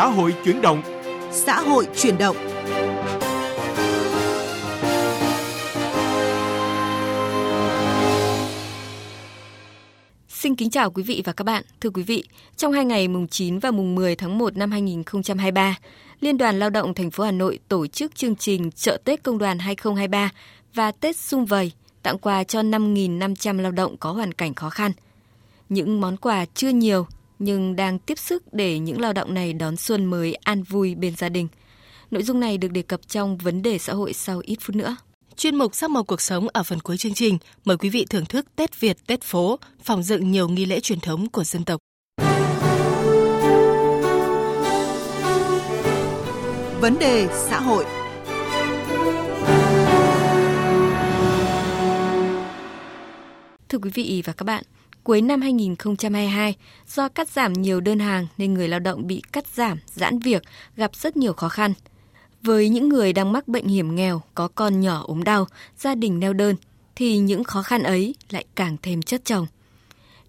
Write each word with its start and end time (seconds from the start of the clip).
xã 0.00 0.06
hội 0.06 0.34
chuyển 0.44 0.62
động. 0.62 0.82
Xã 1.30 1.60
hội 1.60 1.86
chuyển 1.96 2.18
động. 2.18 2.36
Xin 10.28 10.54
kính 10.54 10.70
chào 10.70 10.90
quý 10.90 11.02
vị 11.02 11.22
và 11.24 11.32
các 11.32 11.44
bạn. 11.44 11.64
Thưa 11.80 11.90
quý 11.90 12.02
vị, 12.02 12.24
trong 12.56 12.72
hai 12.72 12.84
ngày 12.84 13.08
mùng 13.08 13.28
9 13.28 13.58
và 13.58 13.70
mùng 13.70 13.94
10 13.94 14.16
tháng 14.16 14.38
1 14.38 14.56
năm 14.56 14.70
2023, 14.70 15.76
Liên 16.20 16.38
đoàn 16.38 16.58
Lao 16.58 16.70
động 16.70 16.94
thành 16.94 17.10
phố 17.10 17.24
Hà 17.24 17.32
Nội 17.32 17.58
tổ 17.68 17.86
chức 17.86 18.14
chương 18.14 18.36
trình 18.36 18.70
Chợ 18.70 18.98
Tết 19.04 19.22
Công 19.22 19.38
đoàn 19.38 19.58
2023 19.58 20.30
và 20.74 20.92
Tết 20.92 21.16
Xung 21.16 21.46
Vầy 21.46 21.72
tặng 22.02 22.18
quà 22.18 22.44
cho 22.44 22.62
5.500 22.62 23.60
lao 23.60 23.72
động 23.72 23.96
có 23.96 24.12
hoàn 24.12 24.32
cảnh 24.32 24.54
khó 24.54 24.70
khăn. 24.70 24.92
Những 25.68 26.00
món 26.00 26.16
quà 26.16 26.44
chưa 26.54 26.68
nhiều 26.68 27.06
nhưng 27.40 27.76
đang 27.76 27.98
tiếp 27.98 28.18
sức 28.18 28.52
để 28.52 28.78
những 28.78 29.00
lao 29.00 29.12
động 29.12 29.34
này 29.34 29.52
đón 29.52 29.76
xuân 29.76 30.04
mới 30.04 30.34
an 30.34 30.62
vui 30.62 30.94
bên 30.94 31.16
gia 31.16 31.28
đình. 31.28 31.48
Nội 32.10 32.22
dung 32.22 32.40
này 32.40 32.58
được 32.58 32.68
đề 32.68 32.82
cập 32.82 33.08
trong 33.08 33.38
vấn 33.38 33.62
đề 33.62 33.78
xã 33.78 33.92
hội 33.92 34.12
sau 34.12 34.40
ít 34.44 34.58
phút 34.60 34.76
nữa. 34.76 34.96
Chuyên 35.36 35.56
mục 35.56 35.74
sắc 35.74 35.90
màu 35.90 36.04
cuộc 36.04 36.20
sống 36.20 36.48
ở 36.52 36.62
phần 36.62 36.80
cuối 36.80 36.96
chương 36.96 37.14
trình 37.14 37.38
mời 37.64 37.76
quý 37.76 37.88
vị 37.88 38.06
thưởng 38.10 38.26
thức 38.26 38.46
Tết 38.56 38.80
Việt, 38.80 39.06
Tết 39.06 39.22
phố, 39.22 39.58
phòng 39.82 40.02
dựng 40.02 40.30
nhiều 40.30 40.48
nghi 40.48 40.66
lễ 40.66 40.80
truyền 40.80 41.00
thống 41.00 41.28
của 41.28 41.44
dân 41.44 41.64
tộc. 41.64 41.80
Vấn 46.80 46.98
đề 46.98 47.28
xã 47.48 47.60
hội 47.60 47.84
Thưa 53.68 53.78
quý 53.78 53.90
vị 53.94 54.22
và 54.24 54.32
các 54.32 54.44
bạn, 54.44 54.64
cuối 55.04 55.22
năm 55.22 55.40
2022, 55.40 56.54
do 56.88 57.08
cắt 57.08 57.28
giảm 57.28 57.52
nhiều 57.52 57.80
đơn 57.80 57.98
hàng 57.98 58.26
nên 58.38 58.54
người 58.54 58.68
lao 58.68 58.80
động 58.80 59.06
bị 59.06 59.22
cắt 59.32 59.46
giảm, 59.54 59.78
giãn 59.86 60.18
việc, 60.18 60.42
gặp 60.76 60.96
rất 60.96 61.16
nhiều 61.16 61.32
khó 61.32 61.48
khăn. 61.48 61.72
Với 62.42 62.68
những 62.68 62.88
người 62.88 63.12
đang 63.12 63.32
mắc 63.32 63.48
bệnh 63.48 63.66
hiểm 63.66 63.94
nghèo, 63.94 64.22
có 64.34 64.48
con 64.48 64.80
nhỏ 64.80 65.04
ốm 65.06 65.24
đau, 65.24 65.46
gia 65.76 65.94
đình 65.94 66.20
neo 66.20 66.32
đơn, 66.32 66.56
thì 66.94 67.18
những 67.18 67.44
khó 67.44 67.62
khăn 67.62 67.82
ấy 67.82 68.14
lại 68.30 68.44
càng 68.54 68.76
thêm 68.82 69.02
chất 69.02 69.24
chồng. 69.24 69.46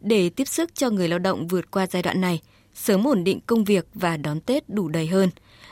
Để 0.02 0.30
tiếp 0.30 0.47
sức 0.47 0.75
cho 0.75 0.89
người 0.89 1.08
lao 1.08 1.19
động 1.19 1.47
vượt 1.47 1.72
qua 1.72 1.88
giai 1.88 2.03
đoạn 2.03 2.22
này, 2.22 2.41
sớm 2.73 3.08
ổn 3.08 3.23
định 3.23 3.39
công 3.45 3.63
việc 3.63 3.88
và 3.94 4.17
đón 4.17 4.39
Tết 4.39 4.69
đủ 4.69 4.88
đầy 4.88 5.08
hơn, 5.08 5.30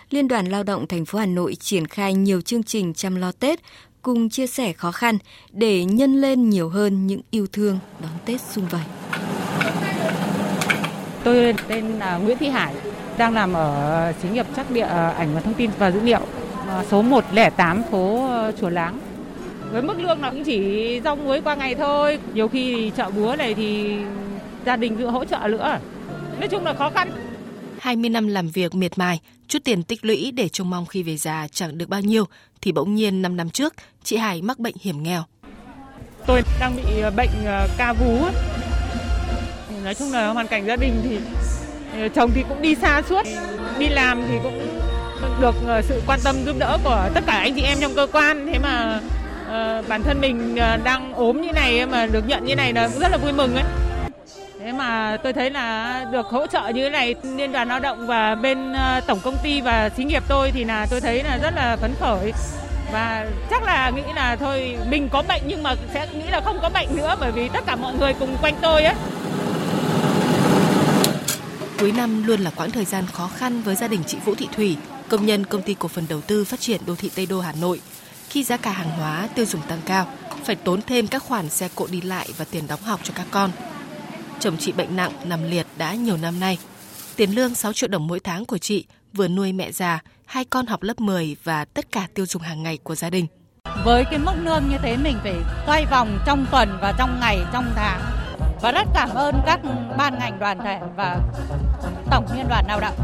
Liên 0.09 0.28
đoàn 0.28 0.45
Lao 0.45 0.63
động 0.63 0.88
thành 0.88 1.06
phố 1.06 1.19
Hà 1.19 1.25
Nội 1.25 1.56
triển 1.56 1.88
khai 1.88 2.13
nhiều 2.13 2.41
chương 2.41 2.63
trình 2.63 2.94
chăm 2.94 3.16
lo 3.16 3.31
Tết 3.31 3.59
cùng 4.02 4.30
chia 4.30 4.47
sẻ 4.47 4.73
khó 4.73 4.92
khăn 4.92 5.17
để 5.52 5.86
nhân 5.86 6.22
lên 6.22 6.50
nhiều 6.50 6.69
hơn 6.69 7.08
những 7.08 7.22
yêu 7.31 7.47
thương 7.53 7.80
đón 8.02 8.11
Tết 8.25 8.41
xung 8.41 8.66
vầy. 8.67 8.81
Tôi 11.23 11.53
tên 11.67 11.86
là 11.86 12.17
Nguyễn 12.17 12.38
Thị 12.38 12.47
Hải, 12.47 12.73
đang 13.17 13.33
làm 13.33 13.53
ở 13.53 14.14
xí 14.22 14.30
nghiệp 14.30 14.45
chắc 14.56 14.72
địa 14.72 14.81
à, 14.81 15.09
ảnh 15.09 15.36
và 15.36 15.41
thông 15.41 15.53
tin 15.53 15.69
và 15.78 15.91
dữ 15.91 16.00
liệu 16.00 16.22
à, 16.67 16.83
số 16.91 17.02
108 17.02 17.83
phố 17.91 18.28
ờ, 18.28 18.52
Chùa 18.61 18.69
Láng. 18.69 19.00
Với 19.72 19.81
mức 19.81 20.00
lương 20.00 20.22
là 20.22 20.30
cũng 20.30 20.44
chỉ 20.44 21.02
rau 21.03 21.16
muối 21.16 21.41
qua 21.41 21.56
ngày 21.56 21.75
thôi. 21.75 22.19
Nhiều 22.34 22.47
khi 22.47 22.75
thì 22.75 22.91
chợ 22.97 23.09
búa 23.09 23.36
này 23.38 23.53
thì 23.53 23.95
gia 24.66 24.75
đình 24.75 24.97
tự 24.97 25.08
hỗ 25.08 25.25
trợ 25.25 25.47
nữa. 25.47 25.78
Nói 26.39 26.47
chung 26.47 26.66
là 26.66 26.73
khó 26.73 26.89
khăn. 26.89 27.11
20 27.81 28.09
năm 28.09 28.27
làm 28.27 28.47
việc 28.47 28.75
miệt 28.75 28.97
mài, 28.97 29.19
chút 29.47 29.59
tiền 29.63 29.83
tích 29.83 30.05
lũy 30.05 30.31
để 30.31 30.49
trông 30.49 30.69
mong 30.69 30.85
khi 30.85 31.03
về 31.03 31.17
già 31.17 31.47
chẳng 31.52 31.77
được 31.77 31.89
bao 31.89 32.02
nhiêu, 32.02 32.25
thì 32.61 32.72
bỗng 32.72 32.95
nhiên 32.95 33.22
5 33.22 33.38
năm 33.38 33.49
trước, 33.49 33.73
chị 34.03 34.17
Hải 34.17 34.41
mắc 34.41 34.59
bệnh 34.59 34.75
hiểm 34.81 35.03
nghèo. 35.03 35.23
Tôi 36.27 36.41
đang 36.59 36.75
bị 36.75 37.00
ờ, 37.02 37.11
bệnh 37.11 37.30
ờ, 37.45 37.67
ca 37.77 37.94
vú. 37.94 38.25
Nói 39.83 39.95
chung 39.95 40.11
là 40.11 40.27
hoàn 40.27 40.47
cảnh 40.47 40.66
gia 40.67 40.75
đình 40.75 41.02
thì 41.03 41.17
ờ, 42.02 42.07
chồng 42.07 42.31
thì 42.35 42.44
cũng 42.50 42.61
đi 42.61 42.75
xa 42.75 43.02
suốt, 43.09 43.23
đi 43.80 43.89
làm 43.89 44.23
thì 44.27 44.35
cũng 44.44 44.80
được 45.41 45.55
sự 45.83 46.02
quan 46.07 46.19
tâm 46.23 46.35
giúp 46.45 46.55
đỡ 46.59 46.77
của 46.84 47.09
tất 47.13 47.23
cả 47.28 47.34
anh 47.34 47.53
chị 47.56 47.61
em 47.61 47.78
trong 47.81 47.94
cơ 47.96 48.07
quan. 48.11 48.47
Thế 48.53 48.59
mà 48.59 49.01
bản 49.88 50.03
thân 50.03 50.22
mình 50.22 50.56
đang 50.84 51.13
ốm 51.13 51.41
như 51.41 51.51
này 51.51 51.85
mà 51.85 52.06
được 52.06 52.28
nhận 52.28 52.46
như 52.46 52.56
này 52.56 52.73
là 52.73 52.88
cũng 52.88 53.00
rất 53.00 53.11
là 53.11 53.17
vui 53.17 53.34
mừng 53.34 53.56
ấy. 53.56 53.63
Thế 54.59 54.72
mà 54.72 55.18
tôi 55.24 55.34
thấy 55.34 55.50
là 55.52 56.06
được 56.12 56.25
hỗ 56.25 56.47
trợ 56.47 56.70
như 56.70 56.84
thế 56.84 56.90
này 56.90 57.16
liên 57.24 57.52
đoàn 57.52 57.68
lao 57.68 57.80
động 57.80 58.08
và 58.08 58.36
bên 58.36 58.74
ờ, 58.74 59.02
tổng 59.08 59.20
công 59.24 59.38
ty 59.44 59.62
và 59.62 59.90
xí 59.97 60.03
nghiệp 60.03 60.24
tôi 60.28 60.52
thì 60.52 60.64
là 60.64 60.88
tôi 60.90 61.02
thấy 61.02 61.24
là 61.24 61.38
rất 61.38 61.53
là 61.56 61.78
phấn 61.81 61.94
khởi 62.00 62.34
và 62.92 63.25
chắc 63.50 63.64
là 63.64 63.90
nghĩ 63.90 64.02
là 64.16 64.36
thôi 64.36 64.78
mình 64.90 65.09
có 65.12 65.24
bệnh 65.28 65.42
nhưng 65.47 65.64
mà 65.64 65.75
sẽ 65.94 66.08
nghĩ 66.14 66.28
là 66.30 66.42
không 66.42 66.59
có 66.62 66.70
bệnh 66.70 66.96
nữa 66.96 67.16
bởi 67.20 67.31
vì 67.31 67.50
tất 67.50 67.64
cả 67.66 67.75
mọi 67.75 67.94
người 67.94 68.14
cùng 68.20 68.38
quanh 68.42 68.56
tôi 68.62 68.84
ấy. 68.84 68.96
Cuối 71.80 71.91
năm 71.91 72.24
luôn 72.28 72.40
là 72.40 72.52
quãng 72.56 72.72
thời 72.72 72.86
gian 72.86 73.06
khó 73.14 73.30
khăn 73.38 73.62
với 73.62 73.76
gia 73.76 73.88
đình 73.88 74.03
chị 74.08 74.18
Vũ 74.26 74.36
Thị 74.36 74.47
Thủy, 74.56 74.78
công 75.09 75.26
nhân 75.26 75.46
công 75.46 75.62
ty 75.62 75.74
cổ 75.74 75.88
phần 75.88 76.06
đầu 76.09 76.22
tư 76.22 76.46
phát 76.46 76.59
triển 76.59 76.81
đô 76.88 76.96
thị 76.96 77.12
Tây 77.16 77.26
Đô 77.26 77.40
Hà 77.40 77.53
Nội. 77.62 77.81
Khi 78.30 78.44
giá 78.44 78.58
cả 78.58 78.72
hàng 78.72 78.90
hóa 78.90 79.28
tiêu 79.36 79.46
dùng 79.46 79.62
tăng 79.62 79.80
cao, 79.86 80.08
phải 80.44 80.56
tốn 80.56 80.81
thêm 80.81 81.08
các 81.08 81.24
khoản 81.24 81.50
xe 81.50 81.70
cộ 81.76 81.88
đi 81.91 82.02
lại 82.02 82.28
và 82.38 82.46
tiền 82.52 82.68
đóng 82.68 82.81
học 82.84 83.00
cho 83.03 83.14
các 83.16 83.26
con. 83.31 83.52
Chồng 84.39 84.57
chị 84.59 84.72
bệnh 84.72 84.95
nặng 84.95 85.11
nằm 85.23 85.44
liệt 85.44 85.67
đã 85.77 85.94
nhiều 85.94 86.17
năm 86.17 86.39
nay. 86.39 86.57
Tiền 87.16 87.31
lương 87.31 87.55
6 87.55 87.73
triệu 87.73 87.89
đồng 87.89 88.07
mỗi 88.07 88.19
tháng 88.19 88.45
của 88.45 88.57
chị 88.57 88.85
vừa 89.13 89.27
nuôi 89.27 89.53
mẹ 89.53 89.72
già, 89.72 90.00
hai 90.25 90.45
con 90.45 90.66
học 90.66 90.83
lớp 90.83 91.00
10 91.00 91.35
và 91.44 91.66
tất 91.66 91.91
cả 91.91 92.07
tiêu 92.13 92.25
dùng 92.25 92.41
hàng 92.41 92.63
ngày 92.63 92.78
của 92.83 92.95
gia 92.95 93.09
đình. 93.09 93.28
Với 93.85 94.03
cái 94.05 94.19
mức 94.19 94.31
lương 94.44 94.63
như 94.69 94.78
thế 94.81 94.97
mình 94.97 95.17
phải 95.23 95.35
quay 95.66 95.85
vòng 95.85 96.19
trong 96.25 96.45
tuần 96.51 96.78
và 96.81 96.94
trong 96.97 97.19
ngày, 97.19 97.39
trong 97.53 97.66
tháng. 97.75 98.01
Và 98.61 98.72
rất 98.72 98.88
cảm 98.94 99.09
ơn 99.09 99.35
các 99.45 99.59
ban 99.97 100.19
ngành 100.19 100.39
đoàn 100.39 100.59
thể 100.63 100.79
và 100.95 101.19
tổng 102.11 102.25
liên 102.35 102.47
đoàn 102.49 102.66
lao 102.67 102.79
động. 102.79 102.95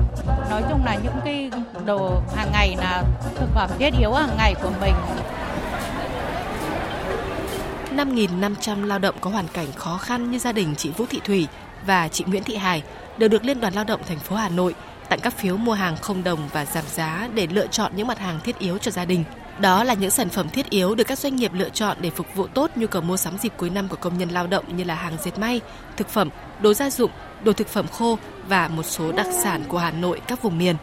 Nói 0.50 0.64
chung 0.70 0.86
là 0.86 0.96
những 1.04 1.20
cái 1.26 1.52
đồ 1.86 2.22
hàng 2.36 2.52
ngày 2.52 2.76
là 2.78 3.04
thực 3.36 3.50
phẩm 3.54 3.70
thiết 3.80 3.94
yếu 4.00 4.14
hàng 4.14 4.38
ngày 4.38 4.56
của 4.62 4.72
mình 4.82 4.94
5.500 7.96 8.86
lao 8.86 9.00
động 9.00 9.16
có 9.22 9.30
hoàn 9.30 9.48
cảnh 9.48 9.68
khó 9.76 9.98
khăn 9.98 10.32
như 10.32 10.40
gia 10.40 10.52
đình 10.52 10.76
chị 10.78 10.90
Vũ 10.98 11.06
Thị 11.10 11.22
Thủy 11.24 11.48
và 11.86 12.08
chị 12.08 12.24
Nguyễn 12.28 12.44
Thị 12.44 12.56
Hải 12.56 12.84
đều 13.18 13.30
được 13.30 13.46
Liên 13.46 13.62
đoàn 13.62 13.74
Lao 13.74 13.84
động 13.84 14.02
thành 14.08 14.20
phố 14.20 14.36
Hà 14.36 14.50
Nội 14.50 14.76
tặng 15.10 15.20
các 15.20 15.34
phiếu 15.38 15.58
mua 15.58 15.74
hàng 15.74 15.98
không 15.98 16.24
đồng 16.24 16.40
và 16.54 16.66
giảm 16.66 16.84
giá 16.88 17.30
để 17.34 17.48
lựa 17.48 17.68
chọn 17.68 17.92
những 17.96 18.08
mặt 18.08 18.20
hàng 18.20 18.40
thiết 18.44 18.60
yếu 18.60 18.78
cho 18.78 18.92
gia 18.92 19.06
đình. 19.06 19.24
Đó 19.60 19.84
là 19.84 19.94
những 19.94 20.10
sản 20.10 20.30
phẩm 20.30 20.50
thiết 20.50 20.70
yếu 20.70 20.96
được 20.96 21.04
các 21.04 21.20
doanh 21.20 21.36
nghiệp 21.36 21.52
lựa 21.54 21.70
chọn 21.70 21.98
để 22.02 22.10
phục 22.10 22.36
vụ 22.36 22.48
tốt 22.48 22.72
nhu 22.76 22.88
cầu 22.88 23.02
mua 23.02 23.18
sắm 23.18 23.38
dịp 23.38 23.54
cuối 23.58 23.70
năm 23.70 23.88
của 23.88 23.96
công 23.96 24.18
nhân 24.18 24.30
lao 24.30 24.48
động 24.48 24.78
như 24.78 24.84
là 24.84 24.96
hàng 24.96 25.18
dệt 25.24 25.40
may, 25.40 25.62
thực 25.98 26.10
phẩm, 26.10 26.30
đồ 26.62 26.74
gia 26.74 26.90
dụng, 26.90 27.12
đồ 27.44 27.54
thực 27.54 27.68
phẩm 27.68 27.88
khô 27.88 28.18
và 28.48 28.68
một 28.68 28.84
số 28.84 29.12
đặc 29.12 29.28
sản 29.44 29.64
của 29.68 29.78
Hà 29.78 29.92
Nội 29.92 30.22
các 30.28 30.42
vùng 30.42 30.58
miền. 30.58 30.76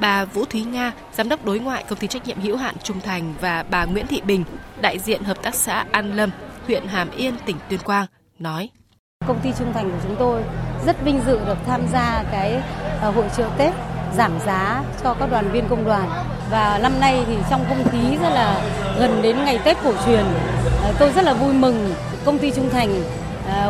Bà 0.00 0.24
Vũ 0.24 0.44
Thúy 0.44 0.64
Nga, 0.64 0.92
giám 1.12 1.28
đốc 1.28 1.44
đối 1.44 1.58
ngoại 1.58 1.84
công 1.88 1.98
ty 1.98 2.06
trách 2.06 2.26
nhiệm 2.26 2.40
hữu 2.40 2.56
hạn 2.56 2.74
Trung 2.82 3.00
Thành 3.00 3.34
và 3.40 3.64
bà 3.70 3.84
Nguyễn 3.84 4.06
Thị 4.06 4.20
Bình, 4.20 4.44
đại 4.80 4.98
diện 4.98 5.24
hợp 5.24 5.42
tác 5.42 5.54
xã 5.54 5.84
An 5.92 6.16
Lâm, 6.16 6.30
huyện 6.66 6.86
Hàm 6.86 7.10
Yên, 7.10 7.34
tỉnh 7.46 7.56
Tuyên 7.68 7.80
Quang 7.80 8.06
nói: 8.38 8.70
Công 9.26 9.40
ty 9.40 9.52
Trung 9.58 9.72
Thành 9.72 9.90
của 9.90 9.98
chúng 10.02 10.16
tôi 10.18 10.42
rất 10.86 11.02
vinh 11.02 11.20
dự 11.26 11.38
được 11.46 11.58
tham 11.66 11.80
gia 11.92 12.24
cái 12.32 12.62
hội 13.00 13.24
trợ 13.36 13.48
Tết 13.58 13.74
giảm 14.16 14.32
giá 14.46 14.82
cho 15.02 15.14
các 15.14 15.30
đoàn 15.30 15.50
viên 15.52 15.68
công 15.68 15.84
đoàn. 15.84 16.08
Và 16.50 16.78
năm 16.82 17.00
nay 17.00 17.24
thì 17.26 17.36
trong 17.50 17.64
không 17.68 17.88
khí 17.92 18.16
rất 18.22 18.28
là 18.28 18.60
gần 18.98 19.22
đến 19.22 19.44
ngày 19.44 19.58
Tết 19.64 19.76
cổ 19.84 19.92
truyền 20.06 20.24
tôi 20.98 21.12
rất 21.12 21.24
là 21.24 21.34
vui 21.34 21.54
mừng 21.54 21.94
công 22.24 22.38
ty 22.38 22.50
Trung 22.50 22.70
Thành 22.70 23.02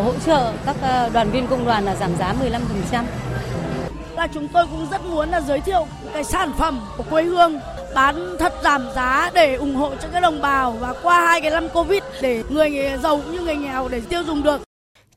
hỗ 0.05 0.13
trợ 0.27 0.53
các 0.67 0.77
đoàn 1.13 1.31
viên 1.31 1.47
công 1.47 1.65
đoàn 1.65 1.84
là 1.84 1.95
giảm 1.95 2.17
giá 2.17 2.34
15% 2.93 3.05
là 4.17 4.27
chúng 4.34 4.49
tôi 4.49 4.67
cũng 4.67 4.87
rất 4.91 5.05
muốn 5.05 5.28
là 5.28 5.41
giới 5.41 5.61
thiệu 5.61 5.87
cái 6.13 6.25
sản 6.25 6.53
phẩm 6.59 6.81
của 6.97 7.05
quê 7.11 7.23
hương 7.23 7.61
bán 7.97 8.37
thật 8.39 8.53
giảm 8.65 8.83
giá 8.95 9.31
để 9.34 9.55
ủng 9.55 9.75
hộ 9.75 9.97
cho 10.03 10.09
các 10.12 10.21
đồng 10.21 10.43
bào 10.43 10.73
và 10.73 10.95
qua 11.03 11.27
hai 11.27 11.41
cái 11.41 11.51
năm 11.51 11.69
Covid 11.69 12.03
để 12.23 12.43
người 12.51 12.71
giàu 13.03 13.21
cũng 13.21 13.33
như 13.33 13.41
người 13.41 13.57
nghèo 13.57 13.89
để 13.89 14.01
tiêu 14.01 14.23
dùng 14.25 14.43
được. 14.43 14.61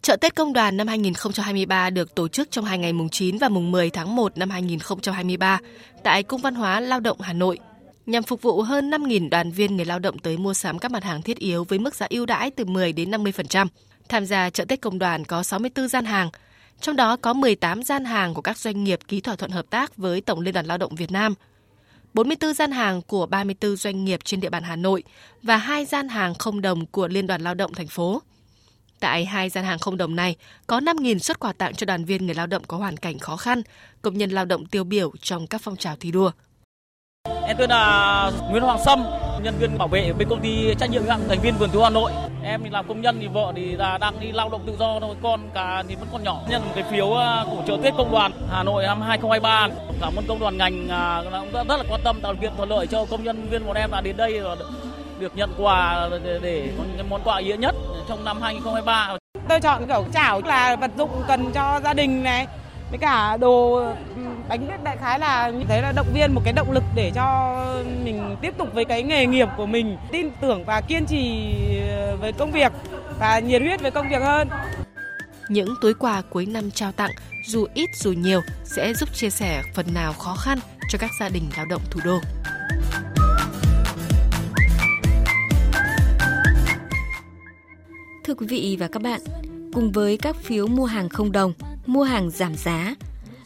Chợ 0.02 0.16
Tết 0.16 0.36
Công 0.36 0.54
đoàn 0.54 0.78
năm 0.78 0.88
2023 0.88 1.90
được 1.90 2.16
tổ 2.16 2.28
chức 2.28 2.52
trong 2.52 2.66
hai 2.66 2.78
ngày 2.78 2.94
mùng 2.94 3.10
9 3.10 3.38
và 3.38 3.50
mùng 3.50 3.72
10 3.72 3.90
tháng 3.90 4.16
1 4.16 4.38
năm 4.38 4.50
2023 4.50 5.60
tại 6.04 6.24
Cung 6.24 6.42
Văn 6.42 6.56
hóa 6.56 6.80
Lao 6.80 7.00
động 7.00 7.22
Hà 7.22 7.34
Nội 7.34 7.60
nhằm 8.06 8.24
phục 8.24 8.42
vụ 8.42 8.62
hơn 8.62 8.90
5.000 8.90 9.30
đoàn 9.30 9.52
viên 9.52 9.76
người 9.76 9.86
lao 9.86 10.00
động 10.00 10.20
tới 10.20 10.38
mua 10.38 10.54
sắm 10.54 10.80
các 10.80 10.92
mặt 10.92 11.04
hàng 11.04 11.22
thiết 11.22 11.38
yếu 11.38 11.64
với 11.64 11.80
mức 11.80 11.96
giá 11.96 12.08
ưu 12.10 12.26
đãi 12.26 12.52
từ 12.52 12.66
10 12.66 12.94
đến 12.94 13.12
50%. 13.12 13.68
Tham 14.10 14.26
gia 14.26 14.50
chợ 14.50 14.66
Tết 14.66 14.82
Công 14.82 15.00
đoàn 15.00 15.26
có 15.26 15.44
64 15.44 15.88
gian 15.88 16.06
hàng, 16.06 16.30
trong 16.82 16.96
đó 16.96 17.16
có 17.16 17.34
18 17.34 17.84
gian 17.84 18.06
hàng 18.06 18.34
của 18.34 18.42
các 18.42 18.58
doanh 18.58 18.84
nghiệp 18.84 19.00
ký 19.08 19.22
thỏa 19.22 19.36
thuận 19.36 19.52
hợp 19.52 19.66
tác 19.70 19.98
với 19.98 20.22
Tổng 20.22 20.40
Liên 20.40 20.54
đoàn 20.54 20.66
Lao 20.66 20.78
động 20.78 20.96
Việt 20.96 21.12
Nam, 21.12 21.34
44 22.14 22.54
gian 22.54 22.72
hàng 22.72 23.02
của 23.02 23.26
34 23.26 23.76
doanh 23.76 24.06
nghiệp 24.06 24.20
trên 24.24 24.40
địa 24.40 24.50
bàn 24.50 24.64
Hà 24.64 24.76
Nội 24.76 25.04
và 25.44 25.58
hai 25.58 25.86
gian 25.86 26.10
hàng 26.10 26.36
không 26.36 26.62
đồng 26.62 26.86
của 26.86 27.08
Liên 27.08 27.28
đoàn 27.28 27.42
Lao 27.42 27.54
động 27.54 27.74
thành 27.74 27.88
phố. 27.88 28.22
Tại 29.00 29.26
hai 29.26 29.50
gian 29.50 29.66
hàng 29.66 29.80
không 29.80 29.98
đồng 29.98 30.16
này 30.16 30.36
có 30.68 30.80
5.000 30.80 31.18
xuất 31.20 31.40
quà 31.40 31.54
tặng 31.54 31.76
cho 31.76 31.86
đoàn 31.86 32.06
viên 32.06 32.26
người 32.26 32.36
lao 32.36 32.48
động 32.48 32.64
có 32.68 32.78
hoàn 32.78 32.98
cảnh 32.98 33.20
khó 33.20 33.38
khăn, 33.38 33.62
công 34.02 34.18
nhân 34.18 34.30
lao 34.30 34.46
động 34.46 34.66
tiêu 34.66 34.84
biểu 34.84 35.12
trong 35.22 35.48
các 35.48 35.62
phong 35.64 35.76
trào 35.76 35.96
thi 36.00 36.12
đua. 36.12 36.32
Em 37.44 37.58
tên 37.60 37.70
là 37.70 38.32
Nguyễn 38.50 38.64
Hoàng 38.64 38.80
Sâm, 38.86 39.04
nhân 39.44 39.56
viên 39.60 39.78
bảo 39.78 39.88
vệ 39.88 40.14
bên 40.14 40.30
công 40.30 40.42
ty 40.42 40.76
trách 40.80 40.90
nhiệm 40.90 41.02
hữu 41.02 41.12
hạn 41.12 41.22
thành 41.30 41.40
viên 41.40 41.56
vườn 41.56 41.70
thú 41.70 41.82
Hà 41.82 41.90
Nội. 41.90 42.12
Em 42.44 42.62
thì 42.64 42.70
làm 42.70 42.88
công 42.88 43.02
nhân 43.02 43.18
thì 43.22 43.28
vợ 43.28 43.54
thì 43.56 43.72
là 43.72 43.98
đang 43.98 44.20
đi 44.20 44.32
lao 44.32 44.50
động 44.50 44.62
tự 44.68 44.76
do 44.80 45.00
thôi, 45.00 45.16
con 45.24 45.50
cả 45.54 45.84
thì 45.88 45.96
vẫn 45.96 46.08
còn 46.12 46.24
nhỏ. 46.24 46.42
Nhận 46.50 46.62
cái 46.76 46.84
phiếu 46.92 47.14
à, 47.14 47.46
của 47.46 47.64
chợ 47.68 47.78
Tết 47.84 47.94
công 47.98 48.12
đoàn 48.12 48.32
Hà 48.52 48.64
Nội 48.64 48.84
năm 48.84 49.02
2023. 49.02 49.68
Cảm 50.02 50.16
ơn 50.16 50.26
công 50.28 50.40
đoàn 50.40 50.58
ngành 50.58 50.90
à, 50.90 51.22
cũng 51.24 51.68
rất 51.68 51.78
là 51.78 51.84
quan 51.90 52.02
tâm 52.04 52.20
tạo 52.22 52.34
điều 52.34 52.42
kiện 52.42 52.52
thuận 52.58 52.70
lợi 52.70 52.88
cho 52.88 53.06
công 53.06 53.24
nhân 53.24 53.48
viên 53.52 53.66
bọn 53.66 53.76
em 53.76 53.92
là 53.92 54.02
đến 54.02 54.18
đây 54.18 54.42
được 55.20 55.36
nhận 55.36 55.50
quà 55.58 56.10
để, 56.24 56.40
để 56.42 56.70
có 56.78 57.04
món 57.10 57.22
quà 57.24 57.38
ý 57.38 57.46
nghĩa 57.46 57.58
nhất 57.58 57.76
trong 58.10 58.26
năm 58.26 58.42
2023. 58.42 59.16
Tôi 59.50 59.60
chọn 59.60 59.88
kiểu 59.88 60.06
chảo 60.14 60.42
là 60.46 60.76
vật 60.76 60.92
dụng 60.98 61.10
cần 61.28 61.52
cho 61.54 61.80
gia 61.84 61.94
đình 61.94 62.24
này, 62.24 62.48
với 62.90 62.98
cả 62.98 63.38
đồ 63.38 63.74
ừ, 64.16 64.22
Đánh 64.50 64.68
biết 64.68 64.84
đại 64.84 64.98
khái 64.98 65.20
là 65.20 65.50
như 65.50 65.66
thế 65.68 65.82
là 65.82 65.92
động 65.92 66.08
viên 66.14 66.34
một 66.34 66.42
cái 66.44 66.54
động 66.54 66.72
lực 66.72 66.84
để 66.96 67.12
cho 67.16 67.56
mình 68.04 68.36
tiếp 68.42 68.54
tục 68.58 68.68
với 68.74 68.86
cái 68.86 69.04
nghề 69.04 69.26
nghiệp 69.26 69.48
của 69.58 69.66
mình 69.66 69.98
tin 70.12 70.30
tưởng 70.42 70.66
và 70.66 70.82
kiên 70.82 71.06
trì 71.06 71.54
với 72.20 72.34
công 72.34 72.52
việc 72.52 72.72
và 73.20 73.40
nhiệt 73.40 73.62
huyết 73.62 73.82
với 73.82 73.92
công 73.92 74.10
việc 74.10 74.22
hơn 74.22 74.50
những 75.50 75.76
túi 75.82 75.94
quà 75.94 76.22
cuối 76.30 76.46
năm 76.46 76.72
trao 76.72 76.92
tặng 76.92 77.12
dù 77.48 77.66
ít 77.74 77.90
dù 77.96 78.12
nhiều 78.12 78.42
sẽ 78.64 78.94
giúp 78.94 79.10
chia 79.14 79.30
sẻ 79.30 79.62
phần 79.76 79.94
nào 79.94 80.14
khó 80.14 80.36
khăn 80.36 80.60
cho 80.92 80.98
các 80.98 81.12
gia 81.20 81.30
đình 81.30 81.44
lao 81.58 81.66
động 81.66 81.82
thủ 81.90 82.00
đô. 82.06 82.20
Thưa 88.24 88.34
quý 88.34 88.48
vị 88.48 88.78
và 88.80 88.88
các 88.88 89.02
bạn, 89.02 89.22
cùng 89.74 89.92
với 89.92 90.18
các 90.18 90.36
phiếu 90.36 90.68
mua 90.68 90.86
hàng 90.86 91.10
không 91.10 91.32
đồng, 91.32 91.54
mua 91.86 92.04
hàng 92.04 92.30
giảm 92.30 92.56
giá, 92.56 92.96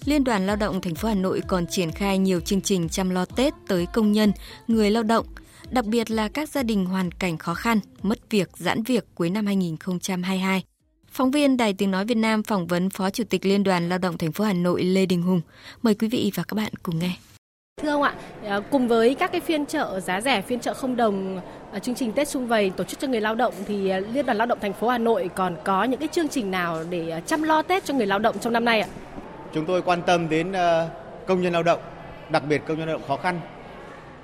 Liên 0.06 0.24
đoàn 0.24 0.46
Lao 0.48 0.56
động 0.56 0.82
thành 0.82 0.96
phố 0.96 1.08
Hà 1.08 1.16
Nội 1.16 1.42
còn 1.48 1.68
triển 1.68 1.92
khai 1.92 2.18
nhiều 2.18 2.40
chương 2.40 2.62
trình 2.62 2.90
chăm 2.90 3.10
lo 3.10 3.26
Tết 3.26 3.54
tới 3.68 3.88
công 3.94 4.12
nhân, 4.12 4.32
người 4.68 4.92
lao 4.92 5.04
động, 5.04 5.26
đặc 5.72 5.86
biệt 5.86 6.12
là 6.12 6.28
các 6.28 6.50
gia 6.50 6.64
đình 6.64 6.86
hoàn 6.86 7.12
cảnh 7.12 7.38
khó 7.38 7.54
khăn, 7.54 7.80
mất 8.02 8.18
việc, 8.30 8.50
giãn 8.54 8.84
việc 8.84 9.06
cuối 9.16 9.30
năm 9.30 9.46
2022. 9.46 10.64
Phóng 11.12 11.32
viên 11.32 11.58
Đài 11.58 11.74
Tiếng 11.74 11.92
Nói 11.92 12.06
Việt 12.06 12.18
Nam 12.18 12.44
phỏng 12.44 12.68
vấn 12.68 12.90
Phó 12.90 13.10
Chủ 13.10 13.24
tịch 13.30 13.46
Liên 13.46 13.64
đoàn 13.64 13.90
Lao 13.90 13.98
động 13.98 14.18
thành 14.18 14.32
phố 14.32 14.44
Hà 14.44 14.54
Nội 14.54 14.84
Lê 14.84 15.06
Đình 15.06 15.22
Hùng. 15.22 15.42
Mời 15.82 15.96
quý 15.96 16.08
vị 16.08 16.32
và 16.36 16.44
các 16.44 16.56
bạn 16.56 16.72
cùng 16.84 17.00
nghe. 17.00 17.12
Thưa 17.82 17.90
ông 17.90 18.02
ạ, 18.02 18.16
à, 18.44 18.60
cùng 18.60 18.88
với 18.88 19.16
các 19.16 19.32
cái 19.32 19.42
phiên 19.42 19.66
chợ 19.66 20.00
giá 20.00 20.22
rẻ, 20.22 20.42
phiên 20.42 20.60
chợ 20.60 20.74
không 20.74 20.96
đồng, 20.96 21.42
à, 21.72 21.80
chương 21.80 21.96
trình 21.96 22.12
Tết 22.12 22.28
xung 22.28 22.48
vầy 22.48 22.70
tổ 22.70 22.84
chức 22.84 23.00
cho 23.00 23.08
người 23.08 23.22
lao 23.22 23.36
động 23.36 23.54
thì 23.68 23.90
à, 23.90 24.00
Liên 24.00 24.26
đoàn 24.26 24.38
Lao 24.38 24.48
động 24.48 24.60
thành 24.62 24.74
phố 24.74 24.88
Hà 24.88 24.98
Nội 24.98 25.30
còn 25.36 25.56
có 25.64 25.84
những 25.84 26.00
cái 26.00 26.10
chương 26.12 26.28
trình 26.28 26.52
nào 26.52 26.84
để 26.90 27.22
chăm 27.26 27.44
lo 27.44 27.62
Tết 27.62 27.86
cho 27.86 27.94
người 27.94 28.08
lao 28.08 28.20
động 28.20 28.40
trong 28.40 28.54
năm 28.54 28.66
nay 28.66 28.82
ạ? 28.82 28.88
Chúng 29.54 29.66
tôi 29.66 29.82
quan 29.82 30.02
tâm 30.02 30.30
đến 30.30 30.52
ờ, 30.52 30.88
công 31.28 31.42
nhân 31.42 31.54
lao 31.54 31.64
động, 31.64 31.80
đặc 32.30 32.44
biệt 32.50 32.62
công 32.68 32.78
nhân 32.78 32.88
lao 32.88 32.98
động 32.98 33.08
khó 33.08 33.18
khăn 33.18 33.40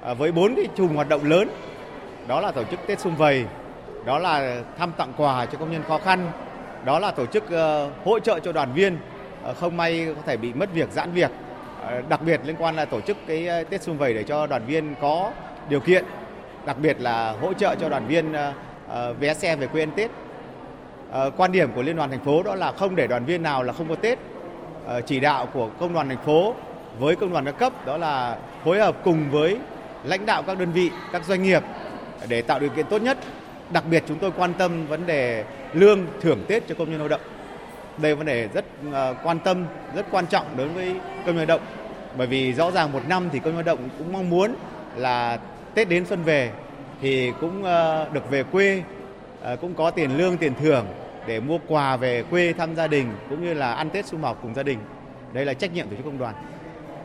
ờ, 0.02 0.14
với 0.14 0.32
bốn 0.32 0.56
cái 0.56 0.66
chùm 0.76 0.96
hoạt 0.96 1.10
động 1.10 1.24
lớn. 1.24 1.50
Đó 2.28 2.42
là 2.42 2.52
tổ 2.52 2.64
chức 2.64 2.80
Tết 2.88 3.00
xung 3.00 3.16
vầy, 3.16 3.46
đó 4.06 4.20
là 4.20 4.62
thăm 4.78 4.92
tặng 4.98 5.14
quà 5.18 5.46
cho 5.46 5.58
công 5.58 5.72
nhân 5.72 5.84
khó 5.88 5.98
khăn, 5.98 6.32
đó 6.86 7.00
là 7.00 7.12
tổ 7.12 7.26
chức 7.26 7.52
ờ, 7.52 7.90
hỗ 8.06 8.20
trợ 8.20 8.40
cho 8.40 8.52
đoàn 8.52 8.74
viên 8.74 8.98
không 9.60 9.78
may 9.78 10.08
có 10.16 10.22
thể 10.26 10.38
bị 10.38 10.54
mất 10.54 10.74
việc, 10.74 10.92
giãn 10.92 11.12
việc 11.12 11.32
đặc 12.10 12.22
biệt 12.22 12.42
liên 12.46 12.56
quan 12.60 12.76
là 12.76 12.86
tổ 12.86 13.02
chức 13.02 13.18
cái 13.28 13.66
Tết 13.70 13.84
Xuân 13.84 13.98
Vầy 13.98 14.14
để 14.14 14.24
cho 14.24 14.48
đoàn 14.48 14.66
viên 14.66 14.96
có 15.02 15.32
điều 15.70 15.80
kiện, 15.80 16.06
đặc 16.66 16.78
biệt 16.82 17.02
là 17.02 17.36
hỗ 17.42 17.54
trợ 17.54 17.76
cho 17.80 17.90
đoàn 17.90 18.08
viên 18.08 18.34
vé 19.20 19.34
xe 19.34 19.56
về 19.56 19.68
quê 19.68 19.84
ăn 19.84 19.92
Tết. 19.96 20.12
Quan 21.38 21.52
điểm 21.52 21.72
của 21.76 21.82
Liên 21.82 21.96
đoàn 21.96 22.10
thành 22.10 22.20
phố 22.20 22.44
đó 22.44 22.56
là 22.56 22.72
không 22.72 22.96
để 22.96 23.08
đoàn 23.08 23.26
viên 23.26 23.44
nào 23.44 23.64
là 23.64 23.74
không 23.74 23.88
có 23.90 23.96
Tết. 23.96 24.20
Ờ, 24.90 25.02
chỉ 25.02 25.20
đạo 25.20 25.46
của 25.54 25.70
công 25.80 25.94
đoàn 25.94 26.10
thành 26.10 26.26
phố 26.26 26.56
với 27.00 27.16
công 27.16 27.32
đoàn 27.32 27.46
các 27.46 27.60
cấp 27.60 27.86
đó 27.86 27.98
là 27.98 28.38
phối 28.64 28.80
hợp 28.80 28.96
cùng 29.04 29.32
với 29.32 29.58
lãnh 30.04 30.26
đạo 30.26 30.44
các 30.44 30.60
đơn 30.60 30.72
vị, 30.72 30.92
các 31.12 31.26
doanh 31.26 31.44
nghiệp 31.44 31.64
để 32.28 32.42
tạo 32.42 32.60
điều 32.60 32.70
kiện 32.70 32.86
tốt 32.86 33.02
nhất. 33.02 33.18
Đặc 33.70 33.84
biệt 33.92 34.04
chúng 34.08 34.20
tôi 34.20 34.32
quan 34.38 34.54
tâm 34.54 34.88
vấn 34.88 35.06
đề 35.06 35.44
lương 35.74 36.00
thưởng 36.22 36.46
Tết 36.48 36.68
cho 36.68 36.76
công 36.78 36.90
nhân 36.92 37.00
lao 37.00 37.08
động 37.08 37.22
đây 37.98 38.12
là 38.12 38.16
vấn 38.16 38.26
đề 38.26 38.48
rất 38.54 38.66
ờ, 38.94 39.16
quan 39.24 39.40
tâm, 39.40 39.66
rất 39.96 40.06
quan 40.12 40.26
trọng 40.28 40.46
đối 40.58 40.68
với 40.68 40.96
công 41.26 41.26
nhân 41.26 41.38
lao 41.38 41.46
động. 41.46 41.62
Bởi 42.18 42.28
vì 42.28 42.54
rõ 42.54 42.72
ràng 42.72 42.92
một 42.92 43.02
năm 43.08 43.30
thì 43.32 43.40
công 43.40 43.56
nhân 43.56 43.66
lao 43.66 43.76
động 43.76 43.90
cũng 43.98 44.14
mong 44.14 44.30
muốn 44.30 44.56
là 44.96 45.40
Tết 45.74 45.90
đến 45.90 46.06
xuân 46.06 46.24
về 46.24 46.52
thì 47.02 47.32
cũng 47.42 47.64
ờ, 47.64 48.08
được 48.14 48.30
về 48.30 48.44
quê, 48.44 48.84
cũng 49.62 49.74
có 49.74 49.92
tiền 49.92 50.18
lương, 50.18 50.38
tiền 50.38 50.54
thưởng 50.62 50.86
để 51.28 51.40
mua 51.40 51.58
quà 51.68 51.98
về 51.98 52.24
quê 52.30 52.54
thăm 52.54 52.76
gia 52.76 52.88
đình 52.88 53.08
cũng 53.30 53.44
như 53.44 53.54
là 53.54 53.74
ăn 53.74 53.90
Tết 53.90 54.06
sum 54.06 54.22
họp 54.22 54.42
cùng 54.42 54.54
gia 54.56 54.64
đình. 54.64 54.80
Đây 55.34 55.46
là 55.46 55.54
trách 55.54 55.74
nhiệm 55.74 55.88
của 55.90 55.96
công 56.06 56.18
đoàn. 56.18 56.36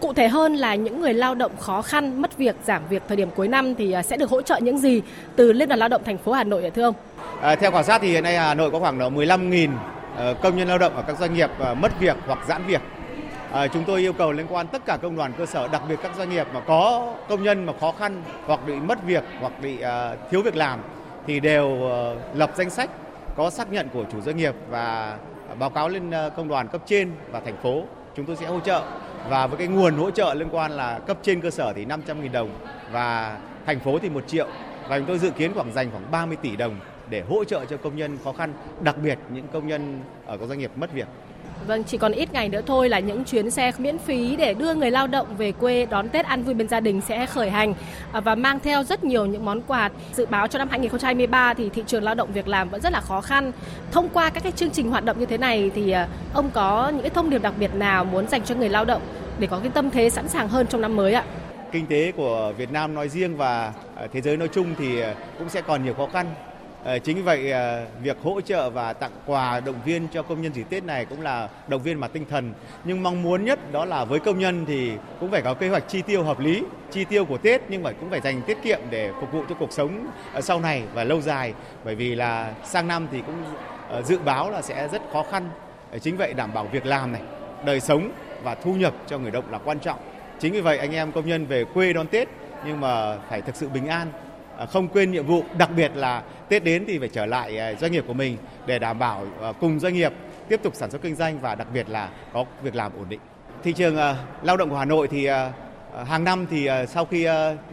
Cụ 0.01 0.13
thể 0.13 0.29
hơn 0.29 0.55
là 0.55 0.75
những 0.75 1.01
người 1.01 1.15
lao 1.15 1.35
động 1.35 1.53
khó 1.57 1.83
khăn, 1.83 2.23
mất 2.23 2.37
việc, 2.39 2.57
giảm 2.65 2.83
việc 2.89 3.03
thời 3.09 3.17
điểm 3.17 3.31
cuối 3.37 3.49
năm 3.49 3.75
thì 3.75 3.97
sẽ 4.05 4.17
được 4.17 4.31
hỗ 4.31 4.43
trợ 4.43 4.59
những 4.63 4.79
gì 4.79 5.03
từ 5.37 5.53
Liên 5.53 5.69
đoàn 5.69 5.79
Lao 5.79 5.89
động 5.89 6.03
thành 6.05 6.19
phố 6.19 6.33
Hà 6.33 6.45
Nội 6.45 6.71
thưa 6.71 6.83
ông? 6.83 6.95
À, 7.41 7.55
theo 7.55 7.71
quan 7.71 7.85
sát 7.85 8.01
thì 8.03 8.09
hiện 8.09 8.23
nay 8.23 8.37
Hà 8.37 8.55
Nội 8.55 8.71
có 8.71 8.79
khoảng 8.81 8.99
15.000 8.99 9.71
Ờ, 10.17 10.35
công 10.43 10.57
nhân 10.57 10.69
lao 10.69 10.79
động 10.79 10.97
ở 10.97 11.03
các 11.03 11.19
doanh 11.19 11.35
nghiệp 11.35 11.51
ờ, 11.59 11.75
mất 11.75 12.01
việc 12.01 12.17
hoặc 12.27 12.39
giãn 12.49 12.63
việc. 12.67 12.81
À, 13.53 13.67
chúng 13.67 13.85
tôi 13.85 14.01
yêu 14.01 14.13
cầu 14.13 14.33
liên 14.33 14.47
quan 14.49 14.67
tất 14.67 14.83
cả 14.87 14.97
công 15.03 15.17
đoàn 15.17 15.33
cơ 15.39 15.47
sở, 15.47 15.69
đặc 15.69 15.83
biệt 15.89 15.97
các 16.03 16.13
doanh 16.17 16.31
nghiệp 16.31 16.47
mà 16.55 16.61
có 16.61 17.13
công 17.29 17.43
nhân 17.43 17.67
mà 17.67 17.73
khó 17.81 17.93
khăn 17.93 18.23
hoặc 18.47 18.61
bị 18.67 18.75
mất 18.75 19.05
việc 19.07 19.25
hoặc 19.41 19.53
bị 19.63 19.75
uh, 19.75 20.31
thiếu 20.31 20.43
việc 20.43 20.57
làm 20.57 20.81
thì 21.27 21.41
đều 21.41 21.67
uh, 21.67 22.37
lập 22.37 22.51
danh 22.57 22.71
sách 22.71 22.91
có 23.37 23.51
xác 23.51 23.73
nhận 23.73 23.89
của 23.93 24.05
chủ 24.13 24.21
doanh 24.21 24.37
nghiệp 24.37 24.55
và 24.71 25.19
báo 25.59 25.71
cáo 25.71 25.89
lên 25.89 26.11
ờ, 26.11 26.31
công 26.31 26.49
đoàn 26.49 26.69
cấp 26.69 26.83
trên 26.87 27.13
và 27.31 27.41
thành 27.41 27.57
phố. 27.57 27.83
Chúng 28.17 28.27
tôi 28.27 28.37
sẽ 28.37 28.47
hỗ 28.47 28.61
trợ 28.61 28.83
và 29.29 29.47
với 29.47 29.59
cái 29.59 29.67
nguồn 29.67 29.95
hỗ 29.95 30.11
trợ 30.11 30.35
liên 30.35 30.49
quan 30.51 30.73
là 30.73 30.99
cấp 30.99 31.19
trên 31.23 31.41
cơ 31.41 31.51
sở 31.51 31.73
thì 31.73 31.85
500.000 31.85 32.33
đồng 32.33 32.51
và 32.93 33.39
thành 33.67 33.81
phố 33.81 33.99
thì 33.99 34.09
1 34.09 34.29
triệu 34.29 34.47
và 34.89 34.99
chúng 34.99 35.07
tôi 35.07 35.19
dự 35.19 35.31
kiến 35.31 35.55
khoảng 35.55 35.73
dành 35.73 35.91
khoảng 35.91 36.11
30 36.11 36.37
tỷ 36.43 36.57
đồng 36.57 36.77
để 37.11 37.23
hỗ 37.29 37.45
trợ 37.45 37.65
cho 37.65 37.77
công 37.77 37.97
nhân 37.97 38.19
khó 38.25 38.33
khăn, 38.33 38.53
đặc 38.81 38.97
biệt 39.03 39.19
những 39.33 39.47
công 39.53 39.67
nhân 39.67 40.01
ờ, 40.27 40.35
ở 40.35 40.39
các 40.39 40.47
doanh 40.47 40.59
nghiệp 40.59 40.71
mất 40.77 40.93
việc. 40.93 41.07
Vâng, 41.67 41.85
chỉ 41.85 41.99
còn 41.99 42.13
ít 42.13 42.33
ngày 42.33 42.49
nữa 42.49 42.61
thôi 42.67 42.89
là 42.89 42.99
những 42.99 43.25
chuyến 43.25 43.51
xe 43.51 43.73
miễn 43.79 43.99
phí 43.99 44.37
để 44.37 44.55
đưa 44.55 44.75
người 44.75 44.91
lao 44.91 45.07
động 45.07 45.27
về 45.37 45.53
quê 45.53 45.87
đón 45.87 46.09
Tết 46.09 46.27
ăn 46.27 46.43
vui 46.43 46.55
bên 46.55 46.69
gia 46.69 46.81
đình 46.81 47.01
sẽ 47.01 47.27
khởi 47.27 47.51
hành 47.51 47.75
à, 48.13 48.21
và 48.21 48.35
mang 48.35 48.61
theo 48.61 48.83
rất 48.83 49.05
nhiều 49.05 49.27
những 49.27 49.45
món 49.45 49.61
quà. 49.67 49.91
Dự 50.13 50.27
báo 50.27 50.49
cho 50.49 50.59
năm 50.59 50.69
2023 50.69 51.55
thì 51.55 51.69
thị 51.69 51.83
trường 51.87 52.03
lao 52.03 52.15
động 52.15 52.33
việc 52.33 52.49
làm 52.49 52.69
vẫn 52.69 52.81
rất 52.81 52.93
là 52.93 53.01
khó 53.01 53.21
khăn. 53.21 53.53
Thông 53.93 54.09
qua 54.09 54.31
các 54.31 54.43
cái 54.43 54.53
chương 54.53 54.71
trình 54.71 54.91
hoạt 54.91 55.05
động 55.05 55.19
như 55.19 55.27
thế 55.27 55.39
này 55.39 55.71
thì 55.75 55.91
à, 55.91 56.09
ông 56.35 56.51
có 56.53 56.89
những 56.89 57.03
cái 57.03 57.11
thông 57.11 57.31
điệp 57.31 57.43
đặc 57.43 57.55
biệt 57.59 57.75
nào 57.75 58.05
muốn 58.05 58.29
dành 58.29 58.43
cho 58.43 58.55
người 58.55 58.69
lao 58.69 58.85
động 58.85 59.03
để 59.39 59.47
có 59.47 59.59
cái 59.59 59.71
tâm 59.75 59.91
thế 59.91 60.11
sẵn 60.11 60.29
sàng 60.29 60.49
hơn 60.49 60.67
trong 60.67 60.81
năm 60.81 60.97
mới 60.97 61.13
ạ? 61.13 61.25
Kinh 61.73 61.87
tế 61.87 62.13
của 62.13 62.53
Việt 62.57 62.73
Nam 62.73 62.95
nói 62.95 63.09
riêng 63.09 63.37
và 63.37 63.73
à, 63.97 64.07
thế 64.13 64.21
giới 64.21 64.37
nói 64.37 64.49
chung 64.49 64.75
thì 64.79 65.03
cũng 65.39 65.49
sẽ 65.49 65.63
còn 65.63 65.85
nhiều 65.85 65.95
khó 65.95 66.07
khăn 66.13 66.27
Ờ, 66.85 66.99
chính 66.99 67.25
vậy 67.25 67.51
ờ, 67.51 67.87
việc 68.03 68.17
hỗ 68.23 68.41
trợ 68.41 68.71
và 68.71 68.93
tặng 68.93 69.11
quà 69.27 69.61
động 69.61 69.77
viên 69.85 70.09
cho 70.09 70.23
công 70.23 70.43
nhân 70.43 70.53
dịp 70.53 70.67
Tết 70.71 70.85
này 70.85 71.05
cũng 71.05 71.23
là 71.23 71.49
động 71.69 71.83
viên 71.83 72.01
mặt 72.01 72.11
tinh 72.13 72.25
thần. 72.31 72.53
Nhưng 72.85 73.03
mong 73.03 73.23
muốn 73.23 73.45
nhất 73.45 73.73
đó 73.73 73.85
là 73.85 74.05
với 74.05 74.21
công 74.21 74.39
nhân 74.39 74.65
thì 74.67 74.93
cũng 75.21 75.31
phải 75.31 75.43
có 75.43 75.55
kế 75.55 75.69
hoạch 75.69 75.89
chi 75.89 76.03
tiêu 76.03 76.23
hợp 76.23 76.41
lý, 76.41 76.63
chi 76.91 77.05
tiêu 77.05 77.25
của 77.25 77.39
Tết 77.39 77.63
nhưng 77.69 77.83
mà 77.83 77.93
cũng 77.93 78.11
phải 78.11 78.21
dành 78.21 78.43
tiết 78.43 78.59
kiệm 78.63 78.81
để 78.91 79.11
phục 79.21 79.33
vụ 79.33 79.45
cho 79.49 79.55
cuộc 79.55 79.73
sống 79.73 80.07
ờ, 80.33 80.41
sau 80.41 80.61
này 80.61 80.83
và 80.95 81.05
lâu 81.05 81.21
dài. 81.21 81.55
Bởi 81.85 81.95
vì 81.95 82.15
là 82.15 82.55
sang 82.65 82.89
năm 82.89 83.09
thì 83.13 83.23
cũng 83.27 83.45
dự 84.05 84.19
báo 84.19 84.51
là 84.51 84.63
sẽ 84.63 84.89
rất 84.89 85.03
khó 85.13 85.25
khăn. 85.31 85.49
Chính 86.01 86.17
vậy 86.17 86.33
đảm 86.33 86.55
bảo 86.55 86.69
việc 86.73 86.87
làm 86.87 87.13
này, 87.13 87.23
đời 87.65 87.81
sống 87.81 88.11
và 88.43 88.55
thu 88.55 88.75
nhập 88.75 88.95
cho 89.07 89.19
người 89.19 89.31
động 89.31 89.45
là 89.51 89.59
quan 89.59 89.79
trọng. 89.79 89.99
Chính 90.39 90.53
vì 90.53 90.61
vậy 90.61 90.79
anh 90.79 90.93
em 90.93 91.13
công 91.13 91.27
nhân 91.27 91.47
về 91.47 91.65
quê 91.65 91.93
đón 91.93 92.07
Tết 92.07 92.29
nhưng 92.67 92.81
mà 92.81 93.17
phải 93.31 93.43
thực 93.43 93.57
sự 93.57 93.69
bình 93.69 93.87
an 93.87 94.09
À, 94.59 94.67
không 94.67 94.89
quên 94.89 95.13
nhiệm 95.13 95.27
vụ, 95.27 95.45
đặc 95.59 95.71
biệt 95.77 95.93
là 95.95 96.23
Tết 96.49 96.65
đến 96.65 96.85
thì 96.87 96.99
phải 96.99 97.09
trở 97.09 97.27
lại 97.27 97.59
à, 97.59 97.75
doanh 97.75 97.93
nghiệp 97.93 98.05
của 98.07 98.13
mình 98.13 98.37
để 98.67 98.79
đảm 98.79 98.99
bảo 98.99 99.27
à, 99.43 99.53
cùng 99.61 99.81
doanh 99.81 99.95
nghiệp 99.95 100.13
tiếp 100.49 100.61
tục 100.63 100.75
sản 100.75 100.91
xuất 100.91 101.03
kinh 101.03 101.15
doanh 101.15 101.41
và 101.41 101.55
đặc 101.55 101.67
biệt 101.75 101.89
là 101.89 102.09
có 102.33 102.45
việc 102.63 102.75
làm 102.75 102.93
ổn 102.99 103.09
định. 103.09 103.21
Thị 103.63 103.73
trường 103.73 103.97
lao 104.43 104.57
động 104.57 104.71
của 104.71 104.77
Hà 104.77 104.85
Nội 104.85 105.09
thì 105.09 105.29
hàng 106.07 106.25
năm 106.25 106.47
thì 106.51 106.69
sau 106.89 107.05
khi 107.05 107.27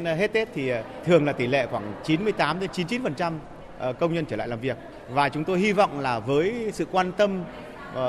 hết 0.03 0.33
Tết 0.33 0.47
thì 0.53 0.71
thường 1.05 1.25
là 1.25 1.31
tỷ 1.31 1.47
lệ 1.47 1.67
khoảng 1.71 1.93
98 2.03 2.59
đến 2.59 2.69
99% 2.73 3.33
công 3.99 4.13
nhân 4.13 4.25
trở 4.25 4.35
lại 4.35 4.47
làm 4.47 4.59
việc 4.59 4.77
và 5.09 5.29
chúng 5.29 5.43
tôi 5.43 5.59
hy 5.59 5.71
vọng 5.71 5.99
là 5.99 6.19
với 6.19 6.69
sự 6.73 6.85
quan 6.91 7.11
tâm 7.11 7.43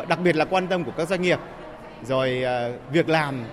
đặc 0.08 0.18
biệt 0.24 0.36
là 0.36 0.44
quan 0.44 0.66
tâm 0.68 0.84
của 0.84 0.92
các 0.96 1.08
doanh 1.08 1.22
nghiệp 1.22 1.38
rồi 2.04 2.44
việc 2.92 3.08
làm 3.08 3.44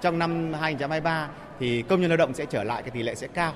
trong 0.00 0.18
năm 0.18 0.52
2023 0.52 1.28
thì 1.60 1.82
công 1.82 2.00
nhân 2.00 2.10
lao 2.10 2.16
động 2.16 2.34
sẽ 2.34 2.46
trở 2.46 2.64
lại 2.64 2.82
cái 2.82 2.90
tỷ 2.90 3.02
lệ 3.02 3.14
sẽ 3.14 3.26
cao. 3.26 3.52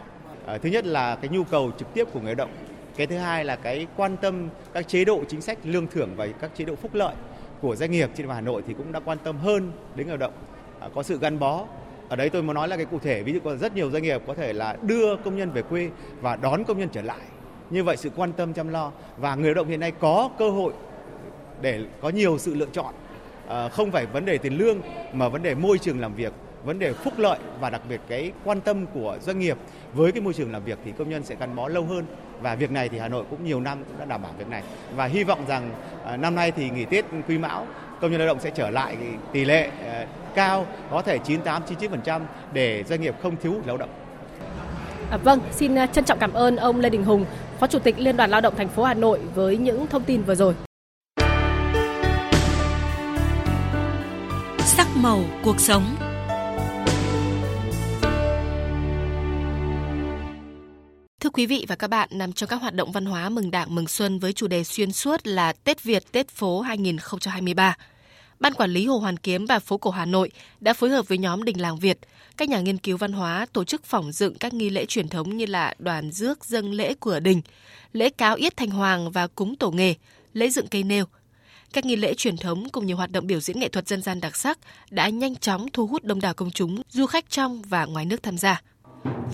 Ờ, 0.48 0.58
thứ 0.58 0.68
nhất 0.68 0.86
là 0.86 1.16
cái 1.16 1.28
nhu 1.28 1.44
cầu 1.44 1.70
trực 1.78 1.94
tiếp 1.94 2.08
của 2.12 2.20
người 2.20 2.34
lao 2.34 2.46
động. 2.46 2.50
Cái 2.96 3.06
thứ 3.06 3.16
hai 3.16 3.44
là 3.44 3.56
cái 3.56 3.86
quan 3.96 4.16
tâm 4.16 4.48
các 4.72 4.88
chế 4.88 5.04
độ 5.04 5.22
chính 5.28 5.40
sách 5.40 5.58
lương 5.64 5.86
thưởng 5.86 6.10
và 6.16 6.26
các 6.40 6.50
chế 6.56 6.64
độ 6.64 6.74
phúc 6.74 6.94
lợi 6.94 7.14
của 7.60 7.76
doanh 7.76 7.90
nghiệp 7.90 8.10
trên 8.14 8.28
Hà 8.28 8.40
Nội 8.40 8.62
thì 8.66 8.74
cũng 8.74 8.92
đã 8.92 9.00
quan 9.00 9.18
tâm 9.24 9.38
hơn 9.38 9.72
đến 9.94 10.06
người 10.06 10.18
lao 10.18 10.30
động. 10.30 10.32
À, 10.80 10.88
có 10.94 11.02
sự 11.02 11.18
gắn 11.18 11.38
bó. 11.38 11.64
Ở 12.08 12.16
đấy 12.16 12.30
tôi 12.30 12.42
muốn 12.42 12.54
nói 12.54 12.68
là 12.68 12.76
cái 12.76 12.84
cụ 12.84 12.98
thể 12.98 13.22
ví 13.22 13.32
dụ 13.32 13.38
có 13.44 13.56
rất 13.56 13.74
nhiều 13.74 13.90
doanh 13.90 14.02
nghiệp 14.02 14.22
có 14.26 14.34
thể 14.34 14.52
là 14.52 14.76
đưa 14.82 15.16
công 15.16 15.36
nhân 15.36 15.50
về 15.50 15.62
quê 15.62 15.90
và 16.20 16.36
đón 16.36 16.64
công 16.64 16.78
nhân 16.78 16.88
trở 16.92 17.02
lại. 17.02 17.20
Như 17.70 17.84
vậy 17.84 17.96
sự 17.96 18.10
quan 18.16 18.32
tâm 18.32 18.52
chăm 18.52 18.68
lo 18.68 18.92
và 19.18 19.34
người 19.34 19.46
lao 19.46 19.54
động 19.54 19.68
hiện 19.68 19.80
nay 19.80 19.92
có 20.00 20.30
cơ 20.38 20.50
hội 20.50 20.72
để 21.60 21.80
có 22.00 22.08
nhiều 22.08 22.38
sự 22.38 22.54
lựa 22.54 22.68
chọn. 22.72 22.94
À, 23.48 23.68
không 23.68 23.90
phải 23.90 24.06
vấn 24.06 24.24
đề 24.24 24.38
tiền 24.38 24.58
lương 24.58 24.78
mà 25.12 25.28
vấn 25.28 25.42
đề 25.42 25.54
môi 25.54 25.78
trường 25.78 26.00
làm 26.00 26.14
việc 26.14 26.32
vấn 26.64 26.78
đề 26.78 26.92
phúc 26.92 27.14
lợi 27.16 27.38
và 27.60 27.70
đặc 27.70 27.82
biệt 27.88 28.00
cái 28.08 28.32
quan 28.44 28.60
tâm 28.60 28.86
của 28.94 29.18
doanh 29.22 29.38
nghiệp 29.38 29.58
với 29.94 30.12
cái 30.12 30.20
môi 30.20 30.34
trường 30.34 30.52
làm 30.52 30.64
việc 30.64 30.78
thì 30.84 30.92
công 30.98 31.10
nhân 31.10 31.24
sẽ 31.24 31.36
gắn 31.40 31.56
bó 31.56 31.68
lâu 31.68 31.84
hơn 31.84 32.04
và 32.40 32.54
việc 32.54 32.70
này 32.70 32.88
thì 32.88 32.98
Hà 32.98 33.08
Nội 33.08 33.24
cũng 33.30 33.44
nhiều 33.44 33.60
năm 33.60 33.84
cũng 33.88 33.98
đã 33.98 34.04
đảm 34.04 34.22
bảo 34.22 34.32
việc 34.38 34.48
này 34.48 34.62
và 34.94 35.04
hy 35.04 35.24
vọng 35.24 35.44
rằng 35.48 35.70
à, 36.04 36.16
năm 36.16 36.34
nay 36.34 36.50
thì 36.50 36.70
nghỉ 36.70 36.84
Tết 36.84 37.04
Quý 37.28 37.38
Mão 37.38 37.66
công 38.00 38.10
nhân 38.10 38.20
lao 38.20 38.26
động 38.26 38.40
sẽ 38.40 38.50
trở 38.50 38.70
lại 38.70 38.96
tỷ 39.32 39.44
lệ 39.44 39.70
à, 39.84 40.06
cao 40.34 40.66
có 40.90 41.02
thể 41.02 41.18
98 41.18 41.62
99% 42.06 42.20
để 42.52 42.84
doanh 42.88 43.00
nghiệp 43.00 43.14
không 43.22 43.36
thiếu 43.36 43.54
lao 43.66 43.76
động. 43.76 43.90
À, 45.10 45.16
vâng, 45.16 45.40
xin 45.52 45.74
à, 45.74 45.86
trân 45.86 46.04
trọng 46.04 46.18
cảm 46.18 46.32
ơn 46.32 46.56
ông 46.56 46.80
Lê 46.80 46.90
Đình 46.90 47.04
Hùng, 47.04 47.24
Phó 47.58 47.66
Chủ 47.66 47.78
tịch 47.78 47.98
Liên 47.98 48.16
đoàn 48.16 48.30
Lao 48.30 48.40
động 48.40 48.54
thành 48.56 48.68
phố 48.68 48.82
Hà 48.82 48.94
Nội 48.94 49.20
với 49.34 49.56
những 49.56 49.86
thông 49.86 50.04
tin 50.04 50.22
vừa 50.22 50.34
rồi. 50.34 50.54
Sắc 54.58 54.86
màu 54.96 55.20
cuộc 55.44 55.60
sống 55.60 55.82
quý 61.38 61.47
vị 61.47 61.64
và 61.68 61.76
các 61.76 61.88
bạn, 61.88 62.09
nằm 62.12 62.33
trong 62.33 62.49
các 62.49 62.57
hoạt 62.57 62.75
động 62.75 62.92
văn 62.92 63.04
hóa 63.04 63.28
mừng 63.28 63.50
Đảng 63.50 63.75
mừng 63.75 63.88
Xuân 63.88 64.18
với 64.18 64.33
chủ 64.33 64.47
đề 64.47 64.64
xuyên 64.64 64.92
suốt 64.92 65.26
là 65.26 65.52
Tết 65.52 65.83
Việt 65.83 66.12
Tết 66.12 66.28
phố 66.28 66.61
2023. 66.61 67.76
Ban 68.40 68.54
quản 68.54 68.71
lý 68.71 68.87
Hồ 68.87 68.99
Hoàn 68.99 69.16
Kiếm 69.16 69.47
và 69.47 69.59
phố 69.59 69.78
cổ 69.78 69.90
Hà 69.90 70.04
Nội 70.04 70.30
đã 70.61 70.73
phối 70.73 70.90
hợp 70.90 71.09
với 71.09 71.18
nhóm 71.18 71.45
Đình 71.45 71.61
Làng 71.61 71.78
Việt, 71.78 71.99
các 72.37 72.49
nhà 72.49 72.61
nghiên 72.61 72.78
cứu 72.78 72.97
văn 72.97 73.12
hóa 73.12 73.47
tổ 73.52 73.64
chức 73.64 73.85
phỏng 73.85 74.12
dựng 74.12 74.35
các 74.35 74.54
nghi 74.54 74.71
lễ 74.71 74.85
truyền 74.87 75.09
thống 75.09 75.37
như 75.37 75.47
là 75.47 75.75
đoàn 75.78 76.11
rước 76.11 76.45
dâng 76.45 76.73
lễ 76.73 76.95
cửa 77.00 77.21
đình, 77.21 77.40
lễ 77.92 78.09
cáo 78.09 78.37
yết 78.37 78.57
thành 78.57 78.71
hoàng 78.71 79.11
và 79.11 79.26
cúng 79.26 79.57
tổ 79.57 79.71
nghề, 79.71 79.95
lễ 80.33 80.50
dựng 80.50 80.66
cây 80.66 80.83
nêu. 80.83 81.04
Các 81.73 81.85
nghi 81.85 81.97
lễ 81.97 82.14
truyền 82.14 82.37
thống 82.37 82.68
cùng 82.68 82.87
nhiều 82.87 82.97
hoạt 82.97 83.11
động 83.11 83.26
biểu 83.26 83.40
diễn 83.40 83.61
nghệ 83.61 83.68
thuật 83.68 83.88
dân 83.88 84.02
gian 84.02 84.21
đặc 84.21 84.37
sắc 84.37 84.59
đã 84.90 85.09
nhanh 85.09 85.37
chóng 85.37 85.66
thu 85.73 85.87
hút 85.87 86.04
đông 86.04 86.21
đảo 86.21 86.35
công 86.35 86.50
chúng, 86.50 86.83
du 86.90 87.07
khách 87.07 87.30
trong 87.30 87.62
và 87.62 87.85
ngoài 87.85 88.04
nước 88.04 88.23
tham 88.23 88.38
gia. 88.38 88.62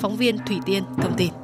Phóng 0.01 0.17
viên 0.17 0.39
Thủy 0.47 0.59
Tiên 0.67 0.85
thông 1.03 1.17
tin. 1.17 1.44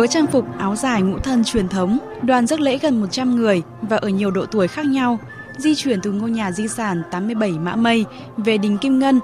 Với 0.00 0.08
trang 0.08 0.26
phục 0.26 0.58
áo 0.58 0.76
dài 0.76 1.02
ngũ 1.02 1.18
thân 1.18 1.44
truyền 1.44 1.68
thống, 1.68 1.98
đoàn 2.22 2.46
rước 2.46 2.60
lễ 2.60 2.78
gần 2.78 3.00
100 3.00 3.36
người 3.36 3.62
và 3.82 3.96
ở 3.96 4.08
nhiều 4.08 4.30
độ 4.30 4.46
tuổi 4.46 4.68
khác 4.68 4.86
nhau, 4.86 5.18
di 5.56 5.74
chuyển 5.74 6.00
từ 6.00 6.12
ngôi 6.12 6.30
nhà 6.30 6.52
di 6.52 6.68
sản 6.68 7.02
87 7.10 7.50
Mã 7.50 7.76
Mây 7.76 8.04
về 8.36 8.58
đình 8.58 8.78
Kim 8.78 8.98
Ngân. 8.98 9.20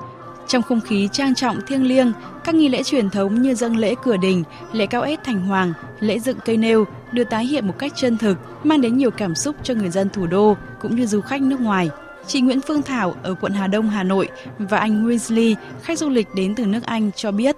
Trong 0.48 0.62
không 0.62 0.80
khí 0.80 1.08
trang 1.12 1.34
trọng 1.34 1.60
thiêng 1.66 1.84
liêng, 1.84 2.12
các 2.44 2.54
nghi 2.54 2.68
lễ 2.68 2.82
truyền 2.82 3.10
thống 3.10 3.42
như 3.42 3.54
dâng 3.54 3.76
lễ 3.76 3.94
cửa 4.02 4.16
đình, 4.16 4.44
lễ 4.72 4.86
cao 4.86 5.02
ết 5.02 5.24
thành 5.24 5.46
hoàng, 5.46 5.72
lễ 6.00 6.18
dựng 6.18 6.38
cây 6.44 6.56
nêu 6.56 6.84
được 7.12 7.24
tái 7.30 7.46
hiện 7.46 7.66
một 7.66 7.74
cách 7.78 7.92
chân 7.96 8.18
thực, 8.18 8.38
mang 8.64 8.80
đến 8.80 8.96
nhiều 8.96 9.10
cảm 9.10 9.34
xúc 9.34 9.56
cho 9.62 9.74
người 9.74 9.90
dân 9.90 10.08
thủ 10.08 10.26
đô 10.26 10.56
cũng 10.80 10.96
như 10.96 11.06
du 11.06 11.20
khách 11.20 11.42
nước 11.42 11.60
ngoài. 11.60 11.90
Chị 12.26 12.40
Nguyễn 12.40 12.60
Phương 12.60 12.82
Thảo 12.82 13.14
ở 13.22 13.34
quận 13.34 13.52
Hà 13.52 13.66
Đông, 13.66 13.88
Hà 13.88 14.02
Nội 14.02 14.28
và 14.58 14.78
anh 14.78 15.08
Winsley, 15.08 15.54
khách 15.82 15.98
du 15.98 16.08
lịch 16.08 16.28
đến 16.36 16.54
từ 16.54 16.66
nước 16.66 16.84
Anh 16.84 17.10
cho 17.16 17.30
biết 17.30 17.56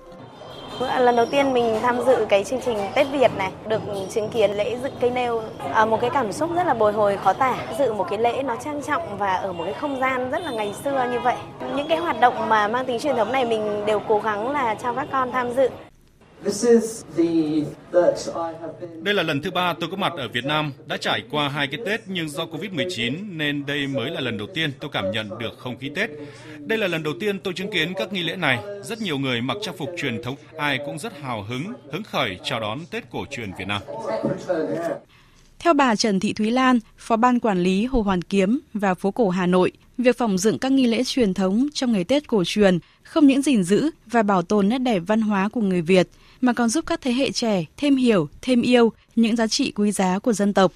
Lần 0.80 1.16
đầu 1.16 1.26
tiên 1.26 1.52
mình 1.52 1.78
tham 1.82 2.00
dự 2.06 2.26
cái 2.28 2.44
chương 2.44 2.61
trình 2.61 2.78
Tết 2.94 3.06
Việt 3.12 3.30
này, 3.37 3.50
được 3.66 3.80
chứng 4.11 4.28
kiến 4.28 4.50
lễ 4.50 4.76
dựng 4.82 4.92
cây 5.00 5.11
nêu, 5.11 5.42
à, 5.73 5.85
một 5.85 6.00
cái 6.00 6.11
cảm 6.11 6.32
xúc 6.32 6.50
rất 6.56 6.66
là 6.66 6.75
bồi 6.75 6.92
hồi 6.92 7.16
khó 7.16 7.32
tả. 7.32 7.54
Dự 7.78 7.92
một 7.92 8.06
cái 8.11 8.18
lễ 8.18 8.42
nó 8.42 8.56
trang 8.64 8.82
trọng 8.82 9.18
và 9.18 9.35
ở 9.37 9.52
một 9.52 9.64
cái 9.64 9.75
không 9.75 10.00
gian 10.00 10.30
rất 10.30 10.42
là 10.42 10.50
ngày 10.50 10.75
xưa 10.85 11.08
như 11.12 11.20
vậy. 11.20 11.37
Những 11.76 11.88
cái 11.88 11.99
hoạt 11.99 12.20
động 12.20 12.49
mà 12.49 12.68
mang 12.68 12.85
tính 12.85 12.99
truyền 12.99 13.16
thống 13.16 13.32
này 13.32 13.44
mình 13.44 13.87
đều 13.87 14.00
cố 14.08 14.18
gắng 14.18 14.50
là 14.52 14.75
cho 14.75 14.92
các 14.92 15.08
con 15.12 15.32
tham 15.32 15.52
dự. 15.52 15.68
Đây 19.02 19.14
là 19.14 19.23
lần 19.23 19.42
thứ 19.42 19.50
ba 19.50 19.75
tôi 19.80 19.90
có 19.90 19.97
mặt 19.97 20.12
ở 20.16 20.28
Việt 20.28 20.45
Nam, 20.45 20.73
đã 20.87 20.97
trải 20.97 21.23
qua 21.30 21.49
hai 21.49 21.66
cái 21.66 21.80
Tết 21.87 22.00
nhưng 22.07 22.28
do 22.28 22.45
Covid-19 22.45 23.37
nên 23.37 23.66
đây 23.66 23.87
mới 23.87 24.11
là 24.11 24.21
lần 24.21 24.38
đầu 24.38 24.47
tiên 24.54 24.71
tôi 24.80 24.90
cảm 24.92 25.11
nhận 25.11 25.28
được 25.38 25.59
không 25.59 25.78
khí 25.78 25.90
Tết. 25.95 26.11
Đây 26.59 26.78
là 26.78 26.87
lần 26.87 27.02
đầu 27.02 27.14
tiên 27.21 27.40
tôi 27.40 27.54
chứng 27.54 27.73
kiến 27.73 27.92
các 27.97 28.12
nghi 28.12 28.23
lễ 28.23 28.37
này. 28.37 28.59
Rất 28.83 29.00
nhiều 29.00 29.18
người 29.18 29.40
mặc 29.40 29.57
trang 29.62 29.76
phục 29.78 29.88
truyền 29.99 30.23
thống, 30.23 30.37
ai 30.59 30.78
cũng 30.87 30.99
rất 30.99 31.21
hào 31.21 31.42
hứng, 31.42 31.64
hứng 31.92 32.02
khởi 32.02 32.38
chào 32.45 32.61
đón 32.61 32.78
Tết 32.90 33.11
cổ 33.11 33.25
truyền 33.30 33.50
Việt 33.59 33.66
Nam. 33.68 33.83
Theo 35.59 35.75
bà 35.75 35.97
Trần 35.97 36.21
Thị 36.21 36.33
Thúy 36.33 36.50
Lan, 36.50 36.78
Phó 36.99 37.16
Ban 37.16 37.40
Quản 37.40 37.59
lý 37.59 37.85
Hồ 37.85 38.02
Hoàn 38.02 38.23
Kiếm 38.23 38.61
và 38.75 38.95
phố 38.95 39.11
cổ 39.11 39.28
Hà 39.28 39.47
Nội, 39.47 39.73
việc 39.99 40.18
phòng 40.18 40.38
dựng 40.38 40.59
các 40.59 40.73
nghi 40.73 40.87
lễ 40.87 41.02
truyền 41.04 41.35
thống 41.35 41.68
trong 41.75 41.92
ngày 41.92 42.04
Tết 42.04 42.26
cổ 42.26 42.42
truyền 42.47 42.78
không 43.02 43.26
những 43.26 43.42
gìn 43.42 43.64
giữ 43.64 43.90
và 44.07 44.23
bảo 44.23 44.42
tồn 44.42 44.68
nét 44.68 44.78
đẹp 44.78 45.02
văn 45.07 45.21
hóa 45.21 45.49
của 45.49 45.61
người 45.61 45.83
Việt, 45.83 46.09
mà 46.40 46.52
còn 46.52 46.68
giúp 46.68 46.87
các 46.87 47.00
thế 47.00 47.12
hệ 47.12 47.30
trẻ 47.30 47.64
thêm 47.76 47.97
hiểu, 47.97 48.28
thêm 48.42 48.62
yêu 48.62 48.92
những 49.16 49.37
giá 49.37 49.47
trị 49.47 49.73
quý 49.75 49.92
giá 49.92 50.18
của 50.18 50.33
dân 50.33 50.54
tộc. 50.54 50.73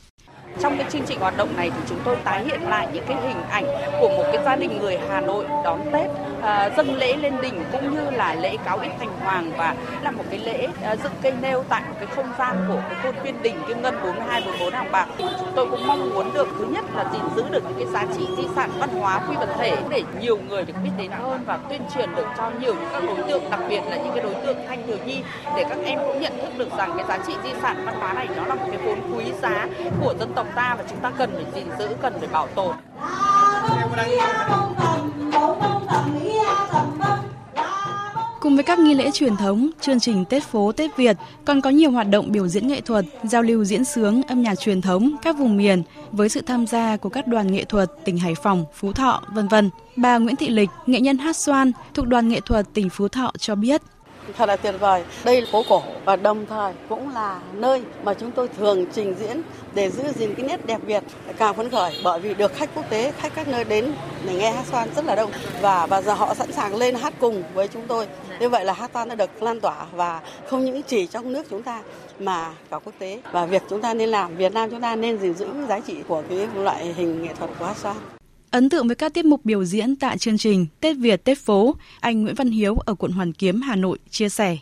Trong 0.61 0.79
cái 0.79 0.87
chương 0.91 1.03
trình 1.07 1.21
hoạt 1.21 1.37
động 1.37 1.57
này 1.57 1.71
thì 1.71 1.83
chúng 1.89 1.99
tôi 2.05 2.17
tái 2.25 2.45
hiện 2.45 2.69
lại 2.69 2.89
những 2.93 3.05
cái 3.09 3.17
hình 3.23 3.43
ảnh 3.51 3.65
của 4.01 4.09
một 4.09 4.25
cái 4.33 4.45
gia 4.45 4.57
đình 4.57 4.79
người 4.81 4.99
Hà 5.09 5.21
Nội 5.21 5.45
đón 5.65 5.81
Tết, 5.93 6.11
à, 6.43 6.71
dân 6.77 6.97
lễ 6.97 7.17
lên 7.17 7.35
đỉnh 7.43 7.65
cũng 7.73 7.95
như 7.95 8.11
là 8.11 8.35
lễ 8.35 8.57
cáo 8.65 8.79
ít 8.79 8.91
thành 8.99 9.19
hoàng 9.21 9.53
và 9.57 9.75
là 10.03 10.11
một 10.11 10.25
cái 10.31 10.39
lễ 10.39 10.69
à, 10.83 10.97
dựng 10.97 11.13
cây 11.23 11.33
nêu 11.43 11.65
tại 11.69 11.83
một 11.89 11.95
cái 11.99 12.07
không 12.17 12.33
gian 12.39 12.65
của 12.69 12.83
cái 12.91 12.99
khuôn 13.03 13.23
Viên 13.25 13.43
đỉnh 13.43 13.57
Kim 13.69 13.83
Ngân 13.83 13.95
4244 14.03 14.73
Hàng 14.73 14.93
Bạc. 14.93 15.07
Chúng 15.19 15.53
tôi 15.57 15.67
cũng 15.71 15.87
mong 15.87 16.11
muốn 16.11 16.35
được 16.35 16.49
thứ 16.59 16.67
nhất 16.67 16.85
là 16.95 17.05
gìn 17.13 17.23
giữ 17.37 17.43
được 17.51 17.63
những 17.65 17.79
cái 17.79 17.87
giá 17.87 18.15
trị 18.19 18.27
di 18.37 18.49
sản 18.55 18.71
văn 18.79 18.91
hóa 18.91 19.21
phi 19.29 19.37
vật 19.37 19.49
thể 19.59 19.77
để 19.91 20.03
nhiều 20.21 20.39
người 20.49 20.65
được 20.65 20.75
biết 20.85 20.91
đến 20.99 21.11
hơn 21.11 21.41
và 21.47 21.59
tuyên 21.69 21.83
truyền 21.95 22.15
được 22.17 22.27
cho 22.37 22.51
nhiều 22.61 22.75
những 22.75 22.89
các 22.93 23.03
đối 23.07 23.29
tượng 23.29 23.51
đặc 23.51 23.61
biệt 23.69 23.81
là 23.91 23.97
những 23.97 24.13
cái 24.15 24.25
đối 24.25 24.35
tượng 24.35 24.57
thanh 24.69 24.87
thiếu 24.87 24.97
nhi 25.07 25.23
để 25.57 25.65
các 25.69 25.79
em 25.85 25.99
cũng 26.07 26.21
nhận 26.21 26.33
thức 26.43 26.59
được 26.59 26.69
rằng 26.79 26.93
cái 26.97 27.07
giá 27.09 27.25
trị 27.27 27.33
di 27.45 27.51
sản 27.63 27.83
văn 27.85 27.95
hóa 28.01 28.13
này 28.13 28.29
nó 28.37 28.47
là 28.47 28.55
một 28.55 28.67
cái 28.73 28.81
vốn 28.87 29.17
quý 29.17 29.25
giá 29.43 29.67
của 30.01 30.15
dân 30.19 30.33
tộc 30.35 30.42
tộc 30.43 30.55
ta 30.55 30.75
và 30.79 30.85
chúng 30.91 30.99
ta 30.99 31.11
cần 31.19 31.31
phải 31.35 31.45
gìn 31.55 31.67
giữ, 31.79 31.89
cần 32.03 32.13
phải 32.19 32.29
bảo 32.29 32.47
tồn. 32.47 32.77
Cùng 38.41 38.55
với 38.55 38.65
các 38.65 38.79
nghi 38.79 38.95
lễ 38.95 39.11
truyền 39.11 39.37
thống, 39.37 39.71
chương 39.81 40.01
trình 40.01 40.25
Tết 40.25 40.43
phố 40.43 40.73
Tết 40.73 40.97
Việt 40.97 41.17
còn 41.45 41.61
có 41.61 41.71
nhiều 41.71 41.91
hoạt 41.91 42.09
động 42.09 42.33
biểu 42.33 42.49
diễn 42.49 42.69
nghệ 42.69 42.81
thuật, 42.81 43.05
giao 43.25 43.43
lưu 43.43 43.65
diễn 43.65 43.85
sướng, 43.85 44.23
âm 44.23 44.43
nhạc 44.43 44.55
truyền 44.55 44.81
thống 44.81 45.17
các 45.23 45.39
vùng 45.39 45.57
miền 45.57 45.83
với 46.13 46.29
sự 46.29 46.41
tham 46.41 46.67
gia 46.67 46.97
của 46.97 47.09
các 47.09 47.27
đoàn 47.27 47.53
nghệ 47.53 47.65
thuật 47.65 47.91
tỉnh 48.05 48.19
Hải 48.19 48.35
Phòng, 48.43 48.65
Phú 48.75 48.93
Thọ, 48.93 49.23
vân 49.35 49.49
vân. 49.49 49.71
Bà 49.97 50.19
Nguyễn 50.19 50.37
Thị 50.37 50.49
Lịch, 50.49 50.71
nghệ 50.87 51.01
nhân 51.01 51.19
hát 51.19 51.37
xoan 51.37 51.73
thuộc 51.95 52.07
đoàn 52.07 52.29
nghệ 52.29 52.41
thuật 52.41 52.67
tỉnh 52.75 52.89
Phú 52.89 53.09
Thọ 53.09 53.33
cho 53.39 53.55
biết 53.55 53.83
thật 54.37 54.47
là 54.49 54.57
tuyệt 54.57 54.75
vời. 54.81 55.03
Đây 55.25 55.41
là 55.41 55.47
phố 55.53 55.63
cổ 55.69 55.83
và 56.05 56.17
đồng 56.17 56.47
thời 56.47 56.73
cũng 56.89 57.15
là 57.15 57.41
nơi 57.55 57.83
mà 58.05 58.15
chúng 58.15 58.31
tôi 58.31 58.49
thường 58.49 58.87
trình 58.95 59.15
diễn 59.21 59.43
để 59.75 59.91
giữ 59.91 60.03
gìn 60.15 60.35
cái 60.35 60.47
nét 60.47 60.67
đẹp 60.67 60.81
Việt 60.87 61.03
càng 61.39 61.55
phấn 61.55 61.71
khởi 61.71 61.93
bởi 62.05 62.21
vì 62.21 62.35
được 62.35 62.55
khách 62.55 62.71
quốc 62.75 62.91
tế, 62.91 63.13
khách 63.19 63.33
các 63.35 63.49
nơi 63.49 63.65
đến 63.65 63.93
để 64.27 64.35
nghe 64.35 64.51
hát 64.51 64.67
xoan 64.71 64.89
rất 64.97 65.05
là 65.05 65.15
đông 65.15 65.31
và 65.61 65.87
và 65.87 66.03
giờ 66.03 66.15
họ 66.15 66.35
sẵn 66.35 66.53
sàng 66.53 66.77
lên 66.77 66.95
hát 66.95 67.15
cùng 67.21 67.43
với 67.55 67.69
chúng 67.69 67.87
tôi. 67.87 68.07
Như 68.41 68.49
vậy 68.49 68.65
là 68.65 68.73
hát 68.73 68.91
xoan 68.95 69.09
đã 69.09 69.15
được 69.15 69.43
lan 69.43 69.61
tỏa 69.61 69.87
và 69.93 70.21
không 70.47 70.65
những 70.65 70.83
chỉ 70.83 71.07
trong 71.07 71.33
nước 71.33 71.47
chúng 71.51 71.63
ta 71.63 71.83
mà 72.19 72.55
cả 72.71 72.79
quốc 72.85 72.95
tế 72.99 73.21
và 73.33 73.47
việc 73.47 73.63
chúng 73.71 73.81
ta 73.81 73.95
nên 73.95 74.09
làm 74.09 74.37
Việt 74.37 74.53
Nam 74.53 74.71
chúng 74.71 74.81
ta 74.81 74.97
nên 74.97 75.19
gìn 75.19 75.35
giữ 75.35 75.47
giá 75.69 75.81
trị 75.81 75.97
của 76.09 76.23
cái 76.29 76.49
loại 76.55 76.85
hình 76.85 77.23
nghệ 77.23 77.35
thuật 77.39 77.51
của 77.59 77.65
hát 77.65 77.77
xoan. 77.77 77.97
Ấn 78.53 78.69
tượng 78.69 78.87
với 78.87 78.97
các 78.97 79.15
tiết 79.15 79.25
mục 79.25 79.41
biểu 79.45 79.65
diễn 79.65 79.97
tại 79.97 80.19
chương 80.19 80.39
trình 80.39 80.67
Tết 80.81 80.97
Việt 80.97 81.25
Tết 81.25 81.39
Phố, 81.39 81.75
anh 82.01 82.23
Nguyễn 82.23 82.35
Văn 82.35 82.51
Hiếu 82.51 82.77
ở 82.77 82.95
quận 82.95 83.13
Hoàn 83.13 83.33
Kiếm, 83.33 83.61
Hà 83.61 83.77
Nội 83.77 83.99
chia 84.11 84.29
sẻ. 84.29 84.57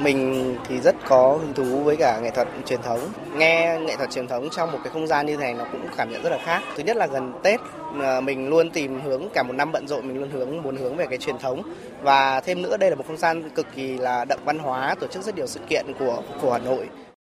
Mình 0.00 0.54
thì 0.68 0.80
rất 0.80 0.96
có 1.08 1.38
hứng 1.40 1.54
thú 1.54 1.82
với 1.82 1.96
cả 1.96 2.20
nghệ 2.22 2.30
thuật 2.30 2.48
truyền 2.66 2.82
thống. 2.82 3.00
Nghe 3.36 3.78
nghệ 3.86 3.96
thuật 3.96 4.10
truyền 4.10 4.28
thống 4.28 4.48
trong 4.50 4.72
một 4.72 4.78
cái 4.84 4.92
không 4.92 5.06
gian 5.06 5.26
như 5.26 5.36
thế 5.36 5.42
này 5.42 5.54
nó 5.54 5.64
cũng 5.72 5.80
cảm 5.96 6.10
nhận 6.10 6.22
rất 6.22 6.30
là 6.30 6.38
khác. 6.44 6.62
Thứ 6.76 6.82
nhất 6.82 6.96
là 6.96 7.06
gần 7.06 7.32
Tết 7.42 7.60
à, 8.02 8.20
mình 8.20 8.48
luôn 8.48 8.70
tìm 8.70 9.00
hướng 9.04 9.28
cả 9.34 9.42
một 9.42 9.52
năm 9.52 9.72
bận 9.72 9.88
rộn 9.88 10.08
mình 10.08 10.18
luôn 10.18 10.30
hướng 10.30 10.62
muốn 10.62 10.76
hướng 10.76 10.96
về 10.96 11.06
cái 11.06 11.18
truyền 11.18 11.38
thống 11.38 11.62
và 12.02 12.40
thêm 12.40 12.62
nữa 12.62 12.76
đây 12.76 12.90
là 12.90 12.96
một 12.96 13.04
không 13.06 13.16
gian 13.16 13.50
cực 13.50 13.66
kỳ 13.74 13.98
là 13.98 14.24
đậm 14.24 14.38
văn 14.44 14.58
hóa 14.58 14.94
tổ 15.00 15.06
chức 15.06 15.22
rất 15.22 15.36
nhiều 15.36 15.46
sự 15.46 15.60
kiện 15.68 15.86
của 15.98 16.22
của 16.40 16.52
Hà 16.52 16.58
Nội 16.58 16.88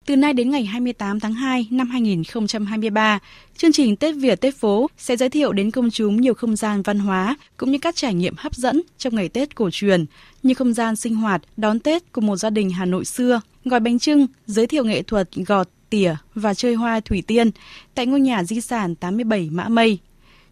từ 0.06 0.16
nay 0.16 0.32
đến 0.32 0.50
ngày 0.50 0.64
28 0.64 1.20
tháng 1.20 1.34
2 1.34 1.68
năm 1.70 1.90
2023, 1.90 3.18
chương 3.56 3.72
trình 3.72 3.96
Tết 3.96 4.14
Việt 4.16 4.40
Tết 4.40 4.56
Phố 4.56 4.90
sẽ 4.98 5.16
giới 5.16 5.28
thiệu 5.28 5.52
đến 5.52 5.70
công 5.70 5.90
chúng 5.90 6.20
nhiều 6.20 6.34
không 6.34 6.56
gian 6.56 6.82
văn 6.82 6.98
hóa 6.98 7.36
cũng 7.56 7.72
như 7.72 7.78
các 7.78 7.96
trải 7.96 8.14
nghiệm 8.14 8.34
hấp 8.38 8.54
dẫn 8.54 8.82
trong 8.98 9.14
ngày 9.14 9.28
Tết 9.28 9.54
cổ 9.54 9.70
truyền, 9.72 10.04
như 10.42 10.54
không 10.54 10.72
gian 10.72 10.96
sinh 10.96 11.14
hoạt 11.14 11.42
đón 11.56 11.80
Tết 11.80 12.12
của 12.12 12.20
một 12.20 12.36
gia 12.36 12.50
đình 12.50 12.70
Hà 12.70 12.84
Nội 12.84 13.04
xưa, 13.04 13.40
gói 13.64 13.80
bánh 13.80 13.98
trưng, 13.98 14.26
giới 14.46 14.66
thiệu 14.66 14.84
nghệ 14.84 15.02
thuật 15.02 15.28
gọt, 15.34 15.68
tỉa 15.90 16.14
và 16.34 16.54
chơi 16.54 16.74
hoa 16.74 17.00
thủy 17.00 17.22
tiên 17.26 17.50
tại 17.94 18.06
ngôi 18.06 18.20
nhà 18.20 18.44
di 18.44 18.60
sản 18.60 18.94
87 18.94 19.48
Mã 19.52 19.68
Mây. 19.68 19.98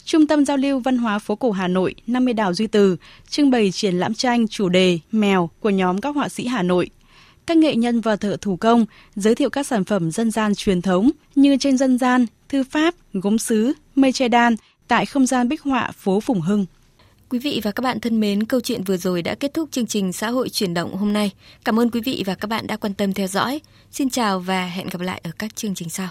Trung 0.04 0.26
tâm 0.26 0.44
Giao 0.44 0.56
lưu 0.56 0.80
Văn 0.80 0.98
hóa 0.98 1.18
Phố 1.18 1.36
Cổ 1.36 1.50
Hà 1.50 1.68
Nội 1.68 1.94
50 2.06 2.34
Đào 2.34 2.54
Duy 2.54 2.66
Từ 2.66 2.96
trưng 3.28 3.50
bày 3.50 3.70
triển 3.70 3.94
lãm 3.94 4.14
tranh 4.14 4.48
chủ 4.48 4.68
đề 4.68 4.98
Mèo 5.12 5.50
của 5.60 5.70
nhóm 5.70 6.00
các 6.00 6.14
họa 6.14 6.28
sĩ 6.28 6.46
Hà 6.46 6.62
Nội 6.62 6.90
các 7.46 7.56
nghệ 7.56 7.76
nhân 7.76 8.00
và 8.00 8.16
thợ 8.16 8.36
thủ 8.40 8.56
công 8.56 8.86
giới 9.16 9.34
thiệu 9.34 9.50
các 9.50 9.66
sản 9.66 9.84
phẩm 9.84 10.10
dân 10.10 10.30
gian 10.30 10.54
truyền 10.54 10.82
thống 10.82 11.10
như 11.34 11.56
tranh 11.56 11.76
dân 11.76 11.98
gian, 11.98 12.26
thư 12.48 12.64
pháp, 12.64 12.94
gốm 13.12 13.38
sứ, 13.38 13.72
mây 13.94 14.12
che 14.12 14.28
đan 14.28 14.56
tại 14.88 15.06
không 15.06 15.26
gian 15.26 15.48
bích 15.48 15.62
họa 15.62 15.90
phố 15.96 16.20
Phùng 16.20 16.40
Hưng. 16.40 16.66
Quý 17.28 17.38
vị 17.38 17.60
và 17.64 17.70
các 17.70 17.80
bạn 17.80 18.00
thân 18.00 18.20
mến, 18.20 18.44
câu 18.44 18.60
chuyện 18.60 18.84
vừa 18.84 18.96
rồi 18.96 19.22
đã 19.22 19.34
kết 19.34 19.54
thúc 19.54 19.68
chương 19.72 19.86
trình 19.86 20.12
xã 20.12 20.30
hội 20.30 20.48
chuyển 20.48 20.74
động 20.74 20.96
hôm 20.96 21.12
nay. 21.12 21.30
Cảm 21.64 21.80
ơn 21.80 21.90
quý 21.90 22.00
vị 22.00 22.22
và 22.26 22.34
các 22.34 22.48
bạn 22.48 22.66
đã 22.66 22.76
quan 22.76 22.94
tâm 22.94 23.12
theo 23.12 23.26
dõi. 23.26 23.60
Xin 23.92 24.10
chào 24.10 24.40
và 24.40 24.66
hẹn 24.66 24.88
gặp 24.88 25.00
lại 25.00 25.20
ở 25.24 25.30
các 25.38 25.56
chương 25.56 25.74
trình 25.74 25.88
sau. 25.88 26.08